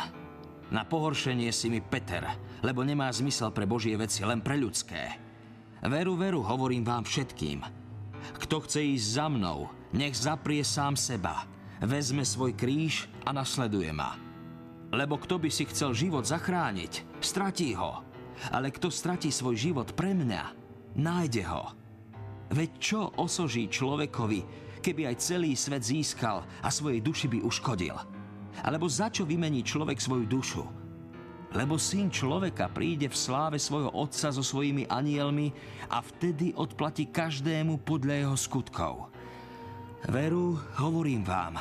Na 0.68 0.84
pohoršenie 0.84 1.48
si 1.48 1.72
mi 1.72 1.80
Peter, 1.80 2.20
lebo 2.60 2.84
nemá 2.84 3.08
zmysel 3.08 3.48
pre 3.48 3.64
Božie 3.64 3.96
veci, 3.96 4.20
len 4.28 4.44
pre 4.44 4.60
ľudské. 4.60 5.16
Veru, 5.88 6.20
veru, 6.20 6.44
hovorím 6.44 6.84
vám 6.84 7.08
všetkým. 7.08 7.64
Kto 8.44 8.60
chce 8.68 8.92
ísť 8.92 9.06
za 9.16 9.26
mnou, 9.32 9.72
nech 9.96 10.12
zaprie 10.20 10.60
sám 10.68 11.00
seba, 11.00 11.48
vezme 11.80 12.28
svoj 12.28 12.52
kríž 12.52 13.08
a 13.24 13.32
nasleduje 13.32 13.88
ma. 13.88 14.20
Lebo 14.92 15.16
kto 15.16 15.40
by 15.40 15.48
si 15.48 15.64
chcel 15.64 15.96
život 15.96 16.28
zachrániť, 16.28 17.24
stratí 17.24 17.72
ho. 17.72 18.04
Ale 18.52 18.68
kto 18.68 18.92
stratí 18.92 19.32
svoj 19.32 19.56
život 19.56 19.96
pre 19.96 20.12
mňa, 20.12 20.44
nájde 20.92 21.40
ho. 21.48 21.85
Veď 22.52 22.70
čo 22.78 23.00
osoží 23.18 23.66
človekovi, 23.66 24.40
keby 24.82 25.10
aj 25.10 25.16
celý 25.18 25.58
svet 25.58 25.82
získal 25.82 26.46
a 26.62 26.68
svojej 26.70 27.02
duši 27.02 27.26
by 27.26 27.38
uškodil? 27.42 27.96
Alebo 28.62 28.86
za 28.86 29.10
čo 29.10 29.26
vymení 29.26 29.66
človek 29.66 29.98
svoju 29.98 30.26
dušu? 30.26 30.64
lebo 31.56 31.80
syn 31.80 32.12
človeka 32.12 32.68
príde 32.68 33.08
v 33.08 33.16
sláve 33.16 33.56
svojho 33.56 33.88
otca 33.96 34.28
so 34.28 34.44
svojimi 34.44 34.84
anielmi 34.92 35.48
a 35.88 36.04
vtedy 36.04 36.52
odplatí 36.52 37.08
každému 37.08 37.80
podľa 37.80 38.28
jeho 38.28 38.36
skutkov. 38.36 38.94
Veru, 40.12 40.60
hovorím 40.76 41.24
vám, 41.24 41.56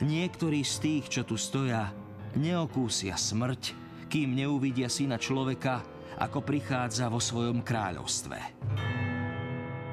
niektorí 0.00 0.64
z 0.64 0.74
tých, 0.80 1.04
čo 1.12 1.22
tu 1.28 1.36
stoja, 1.36 1.92
neokúsia 2.40 3.14
smrť, 3.14 3.76
kým 4.08 4.32
neuvidia 4.32 4.88
syna 4.88 5.20
človeka, 5.20 5.84
ako 6.16 6.40
prichádza 6.40 7.12
vo 7.12 7.20
svojom 7.20 7.60
kráľovstve. 7.60 8.38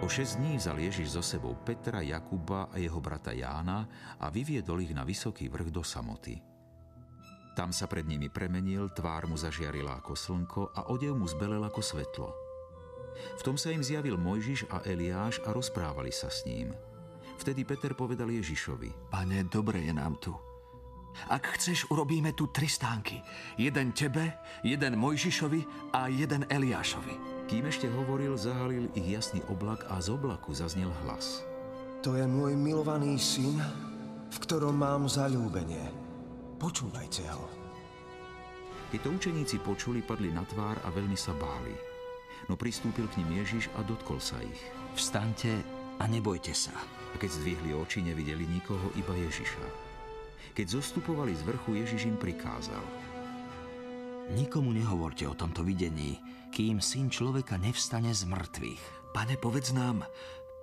O 0.10 0.18
šesť 0.18 0.42
dní 0.42 0.58
vzal 0.58 0.82
Ježiš 0.82 1.14
so 1.14 1.22
sebou 1.22 1.54
Petra, 1.54 2.02
Jakuba 2.02 2.74
a 2.74 2.82
jeho 2.82 2.98
brata 2.98 3.30
Jána 3.30 3.86
a 4.18 4.34
vyviedol 4.34 4.82
ich 4.82 4.90
na 4.90 5.06
vysoký 5.06 5.46
vrch 5.54 5.70
do 5.70 5.86
samoty. 5.86 6.34
Tam 7.54 7.70
sa 7.70 7.86
pred 7.86 8.10
nimi 8.10 8.26
premenil, 8.26 8.90
tvár 8.90 9.30
mu 9.30 9.38
zažiarila 9.38 10.02
ako 10.02 10.18
slnko 10.18 10.74
a 10.74 10.90
odev 10.90 11.14
mu 11.14 11.30
zbelel 11.30 11.62
ako 11.62 11.82
svetlo. 11.86 12.34
V 13.38 13.42
tom 13.46 13.54
sa 13.54 13.70
im 13.70 13.86
zjavil 13.86 14.18
Mojžiš 14.18 14.66
a 14.74 14.82
Eliáš 14.82 15.46
a 15.46 15.54
rozprávali 15.54 16.10
sa 16.10 16.34
s 16.34 16.42
ním. 16.50 16.74
Vtedy 17.38 17.62
Peter 17.62 17.94
povedal 17.94 18.34
Ježišovi. 18.34 19.14
Pane, 19.14 19.46
dobre 19.46 19.86
je 19.86 19.94
nám 19.94 20.18
tu. 20.18 20.34
Ak 21.30 21.54
chceš, 21.54 21.86
urobíme 21.94 22.34
tu 22.34 22.50
tri 22.50 22.66
stánky. 22.66 23.22
Jeden 23.62 23.94
tebe, 23.94 24.42
jeden 24.66 24.98
Mojžišovi 24.98 25.94
a 25.94 26.10
jeden 26.10 26.50
Eliášovi. 26.50 27.39
Kým 27.50 27.66
ešte 27.66 27.90
hovoril, 27.90 28.38
zahalil 28.38 28.94
ich 28.94 29.10
jasný 29.10 29.42
oblak 29.50 29.82
a 29.90 29.98
z 29.98 30.14
oblaku 30.14 30.54
zaznel 30.54 30.94
hlas. 31.02 31.42
To 32.06 32.14
je 32.14 32.22
môj 32.30 32.54
milovaný 32.54 33.18
syn, 33.18 33.58
v 34.30 34.38
ktorom 34.46 34.78
mám 34.78 35.10
zalúbenie. 35.10 35.90
Počúvajte 36.62 37.26
ho. 37.34 37.50
Keď 38.94 39.00
to 39.02 39.10
učeníci 39.10 39.58
počuli, 39.66 40.06
padli 40.06 40.30
na 40.30 40.46
tvár 40.46 40.78
a 40.86 40.94
veľmi 40.94 41.18
sa 41.18 41.34
báli. 41.34 41.74
No 42.46 42.54
pristúpil 42.54 43.10
k 43.10 43.18
ním 43.26 43.42
Ježiš 43.42 43.74
a 43.74 43.82
dotkol 43.82 44.22
sa 44.22 44.38
ich. 44.46 44.62
Vstaňte 44.94 45.66
a 45.98 46.06
nebojte 46.06 46.54
sa. 46.54 46.78
A 46.78 47.16
keď 47.18 47.34
zdvihli 47.34 47.74
oči, 47.74 48.06
nevideli 48.06 48.46
nikoho, 48.46 48.94
iba 48.94 49.18
Ježiša. 49.18 49.66
Keď 50.54 50.66
zostupovali 50.70 51.34
z 51.34 51.42
vrchu, 51.50 51.82
Ježiš 51.82 52.14
im 52.14 52.18
prikázal. 52.22 53.09
Nikomu 54.30 54.70
nehovorte 54.70 55.26
o 55.26 55.34
tomto 55.34 55.66
videní, 55.66 56.22
kým 56.54 56.78
syn 56.78 57.10
človeka 57.10 57.58
nevstane 57.58 58.14
z 58.14 58.30
mŕtvych. 58.30 58.84
Pane, 59.10 59.42
povedz 59.42 59.74
nám, 59.74 60.06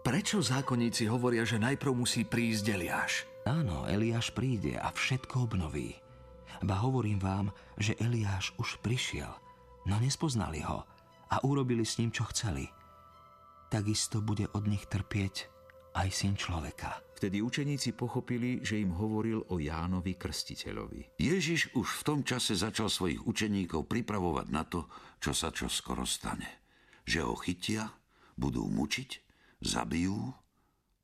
prečo 0.06 0.38
zákonníci 0.38 1.10
hovoria, 1.10 1.42
že 1.42 1.58
najprv 1.58 1.90
musí 1.90 2.22
prísť 2.22 2.64
Eliáš? 2.78 3.26
Áno, 3.42 3.82
Eliáš 3.90 4.30
príde 4.30 4.78
a 4.78 4.94
všetko 4.94 5.50
obnoví. 5.50 5.98
Ba 6.62 6.78
hovorím 6.78 7.18
vám, 7.18 7.50
že 7.74 7.98
Eliáš 7.98 8.54
už 8.54 8.78
prišiel, 8.86 9.34
no 9.90 9.98
nespoznali 9.98 10.62
ho 10.62 10.86
a 11.26 11.36
urobili 11.42 11.82
s 11.82 11.98
ním, 11.98 12.14
čo 12.14 12.22
chceli. 12.30 12.70
Takisto 13.66 14.22
bude 14.22 14.46
od 14.54 14.62
nich 14.70 14.86
trpieť 14.86 15.50
aj 15.98 16.08
syn 16.14 16.38
človeka. 16.38 17.05
Vtedy 17.16 17.40
učeníci 17.40 17.96
pochopili, 17.96 18.60
že 18.60 18.76
im 18.76 18.92
hovoril 18.92 19.40
o 19.48 19.56
Jánovi 19.56 20.20
Krstiteľovi. 20.20 21.16
Ježiš 21.16 21.72
už 21.72 21.88
v 21.88 22.02
tom 22.04 22.20
čase 22.20 22.52
začal 22.52 22.92
svojich 22.92 23.24
učeníkov 23.24 23.88
pripravovať 23.88 24.46
na 24.52 24.68
to, 24.68 24.84
čo 25.16 25.32
sa 25.32 25.48
čo 25.48 25.72
skoro 25.72 26.04
stane. 26.04 26.60
Že 27.08 27.20
ho 27.24 27.34
chytia, 27.40 27.88
budú 28.36 28.68
mučiť, 28.68 29.10
zabijú, 29.64 30.28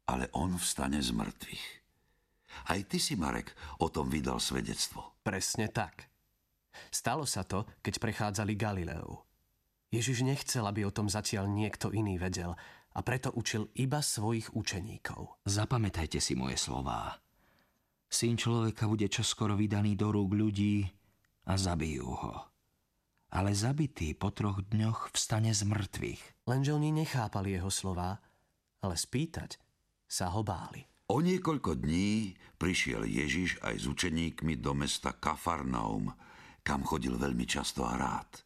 ale 0.05 0.29
on 0.37 0.61
vstane 0.61 1.01
z 1.01 1.17
mŕtvych. 1.17 1.65
Aj 2.69 2.81
ty 2.85 3.01
si, 3.01 3.17
Marek, 3.17 3.57
o 3.81 3.89
tom 3.89 4.13
vydal 4.13 4.37
svedectvo. 4.37 5.17
Presne 5.25 5.73
tak. 5.73 6.13
Stalo 6.93 7.25
sa 7.25 7.41
to, 7.41 7.65
keď 7.81 7.97
prechádzali 7.97 8.53
Galileu. 8.53 9.25
Ježiš 9.89 10.25
nechcel, 10.25 10.65
aby 10.69 10.85
o 10.85 10.93
tom 10.93 11.09
zatiaľ 11.09 11.49
niekto 11.49 11.89
iný 11.93 12.21
vedel, 12.21 12.53
a 12.93 13.01
preto 13.01 13.33
učil 13.33 13.73
iba 13.81 14.05
svojich 14.05 14.53
učeníkov. 14.53 15.43
Zapamätajte 15.49 16.21
si 16.21 16.37
moje 16.37 16.61
slová. 16.61 17.17
Syn 18.13 18.37
človeka 18.37 18.85
bude 18.85 19.09
čoskoro 19.09 19.57
vydaný 19.57 19.97
do 19.97 20.13
rúk 20.13 20.37
ľudí 20.37 20.85
a 21.49 21.57
zabijú 21.57 22.13
ho. 22.13 22.35
Ale 23.33 23.57
zabitý 23.57 24.13
po 24.13 24.29
troch 24.29 24.61
dňoch 24.61 25.17
vstane 25.17 25.57
z 25.57 25.65
mŕtvych. 25.65 26.45
Lenže 26.45 26.77
oni 26.77 26.93
nechápali 26.93 27.57
jeho 27.57 27.73
slová, 27.73 28.21
ale 28.85 28.95
spýtať 29.01 29.57
sa 30.05 30.29
ho 30.29 30.45
báli. 30.45 30.85
O 31.09 31.25
niekoľko 31.25 31.81
dní 31.81 32.37
prišiel 32.61 33.09
Ježiš 33.09 33.65
aj 33.65 33.81
s 33.81 33.85
učeníkmi 33.89 34.61
do 34.61 34.77
mesta 34.77 35.17
Kafarnaum, 35.17 36.13
kam 36.61 36.85
chodil 36.85 37.17
veľmi 37.17 37.49
často 37.49 37.89
a 37.89 37.97
rád. 37.97 38.45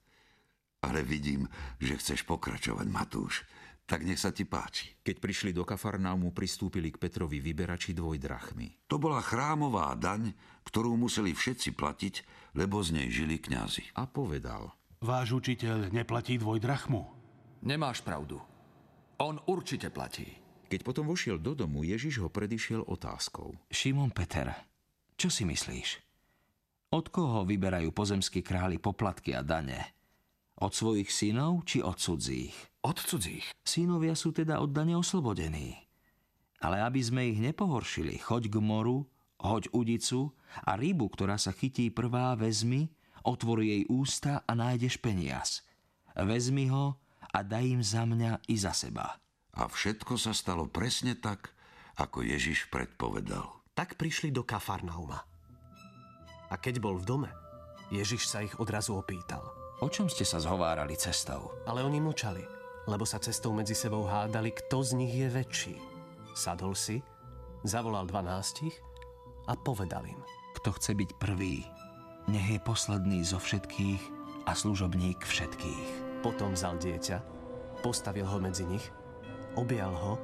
Ale 0.86 1.02
vidím, 1.02 1.50
že 1.82 1.98
chceš 1.98 2.22
pokračovať, 2.22 2.86
Matúš. 2.86 3.42
Tak 3.86 4.02
nech 4.02 4.18
sa 4.18 4.34
ti 4.34 4.42
páči. 4.42 4.98
Keď 5.06 5.22
prišli 5.22 5.50
do 5.54 5.62
Kafarnaumu, 5.62 6.34
pristúpili 6.34 6.90
k 6.90 6.98
Petrovi 6.98 7.38
vyberači 7.38 7.94
dvojdrachmy. 7.94 8.90
To 8.90 8.98
bola 8.98 9.22
chrámová 9.22 9.94
daň, 9.94 10.34
ktorú 10.66 10.98
museli 10.98 11.30
všetci 11.30 11.70
platiť, 11.78 12.14
lebo 12.58 12.82
z 12.82 12.98
nej 12.98 13.08
žili 13.14 13.38
kňazi. 13.38 13.94
A 13.94 14.10
povedal. 14.10 14.74
Váš 14.98 15.38
učiteľ 15.38 15.94
neplatí 15.94 16.34
dvojdrachmu. 16.34 17.02
Nemáš 17.62 18.02
pravdu. 18.02 18.42
On 19.22 19.38
určite 19.46 19.94
platí. 19.94 20.34
Keď 20.66 20.82
potom 20.82 21.06
vošiel 21.06 21.38
do 21.38 21.54
domu, 21.54 21.86
Ježiš 21.86 22.26
ho 22.26 22.28
predišiel 22.28 22.82
otázkou. 22.90 23.54
Šimon 23.70 24.10
Peter, 24.10 24.50
čo 25.14 25.30
si 25.30 25.46
myslíš? 25.46 26.02
Od 26.90 27.06
koho 27.06 27.46
vyberajú 27.46 27.94
pozemskí 27.94 28.42
králi 28.42 28.82
poplatky 28.82 29.30
a 29.30 29.46
dane? 29.46 29.95
Od 30.56 30.72
svojich 30.72 31.12
synov 31.12 31.68
či 31.68 31.84
od 31.84 32.00
cudzích? 32.00 32.56
Od 32.80 32.96
cudzích. 32.96 33.44
Synovia 33.60 34.16
sú 34.16 34.32
teda 34.32 34.56
od 34.64 34.72
dane 34.72 34.96
oslobodení. 34.96 35.76
Ale 36.64 36.80
aby 36.80 37.00
sme 37.04 37.28
ich 37.28 37.36
nepohoršili, 37.36 38.16
choď 38.16 38.48
k 38.48 38.56
moru, 38.64 39.04
hoď 39.36 39.68
udicu 39.76 40.32
a 40.64 40.80
rybu, 40.80 41.12
ktorá 41.12 41.36
sa 41.36 41.52
chytí 41.52 41.92
prvá, 41.92 42.32
vezmi, 42.40 42.88
otvor 43.20 43.60
jej 43.60 43.84
ústa 43.92 44.40
a 44.48 44.52
nájdeš 44.56 44.96
peniaz. 44.96 45.60
Vezmi 46.16 46.72
ho 46.72 46.96
a 47.36 47.44
daj 47.44 47.64
im 47.76 47.82
za 47.84 48.08
mňa 48.08 48.48
i 48.48 48.56
za 48.56 48.72
seba. 48.72 49.20
A 49.52 49.68
všetko 49.68 50.16
sa 50.16 50.32
stalo 50.32 50.72
presne 50.72 51.20
tak, 51.20 51.52
ako 52.00 52.24
Ježiš 52.24 52.72
predpovedal. 52.72 53.60
Tak 53.76 54.00
prišli 54.00 54.32
do 54.32 54.40
Kafarnauma. 54.40 55.20
A 56.48 56.54
keď 56.56 56.80
bol 56.80 56.96
v 56.96 57.04
dome, 57.04 57.30
Ježiš 57.92 58.24
sa 58.24 58.40
ich 58.40 58.56
odrazu 58.56 58.96
opýtal. 58.96 59.65
O 59.76 59.92
čom 59.92 60.08
ste 60.08 60.24
sa 60.24 60.40
zhovárali 60.40 60.96
cestou? 60.96 61.52
Ale 61.68 61.84
oni 61.84 62.00
mlčali, 62.00 62.40
lebo 62.88 63.04
sa 63.04 63.20
cestou 63.20 63.52
medzi 63.52 63.76
sebou 63.76 64.08
hádali, 64.08 64.48
kto 64.48 64.80
z 64.80 64.90
nich 64.96 65.12
je 65.12 65.28
väčší. 65.28 65.76
Sadol 66.32 66.72
si, 66.72 67.04
zavolal 67.60 68.08
dvanástich 68.08 68.72
a 69.44 69.52
povedal 69.52 70.08
im. 70.08 70.20
Kto 70.56 70.72
chce 70.80 70.96
byť 70.96 71.10
prvý, 71.20 71.60
nech 72.32 72.56
je 72.56 72.60
posledný 72.64 73.20
zo 73.20 73.36
všetkých 73.36 74.00
a 74.48 74.56
služobník 74.56 75.20
všetkých. 75.20 75.88
Potom 76.24 76.56
vzal 76.56 76.80
dieťa, 76.80 77.20
postavil 77.84 78.24
ho 78.24 78.40
medzi 78.40 78.64
nich, 78.64 78.88
objal 79.60 79.92
ho 79.92 80.16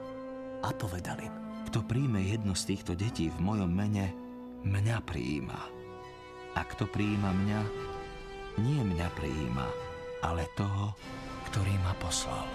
a 0.65 0.73
povedal 0.73 1.21
im. 1.21 1.35
Kto 1.69 1.85
príjme 1.85 2.25
jedno 2.25 2.57
z 2.57 2.73
týchto 2.73 2.97
detí 2.97 3.29
v 3.29 3.39
mojom 3.45 3.69
mene, 3.69 4.17
mňa 4.65 4.97
prijíma. 5.05 5.61
A 6.57 6.61
kto 6.73 6.89
prijíma 6.89 7.37
mňa, 7.37 7.92
nie 8.61 8.81
mňa 8.85 9.09
prijíma, 9.17 9.69
ale 10.25 10.49
toho, 10.59 10.93
ktorý 11.53 11.73
ma 11.85 11.93
poslal. 12.01 12.49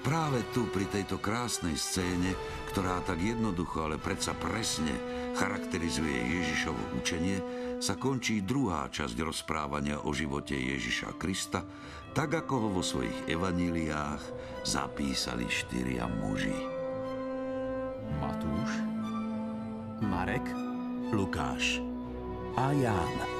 Práve 0.00 0.40
tu, 0.56 0.64
pri 0.72 0.88
tejto 0.88 1.20
krásnej 1.20 1.76
scéne, 1.76 2.32
ktorá 2.72 3.04
tak 3.04 3.20
jednoducho, 3.20 3.84
ale 3.84 4.00
predsa 4.00 4.32
presne 4.32 4.96
charakterizuje 5.36 6.40
Ježišovo 6.40 6.96
učenie, 6.96 7.36
sa 7.84 8.00
končí 8.00 8.40
druhá 8.40 8.88
časť 8.88 9.16
rozprávania 9.20 10.00
o 10.02 10.10
živote 10.16 10.56
Ježiša 10.56 11.20
Krista, 11.20 11.62
tak 12.16 12.32
ako 12.32 12.54
ho 12.66 12.68
vo 12.80 12.82
svojich 12.82 13.28
evaníliách 13.28 14.22
zapísali 14.64 15.46
štyria 15.46 16.08
muži. 16.08 16.58
Matúš, 18.18 18.70
Marek, 20.00 20.44
Lukáš 21.12 21.78
a 22.56 22.72
Ján. 22.74 23.39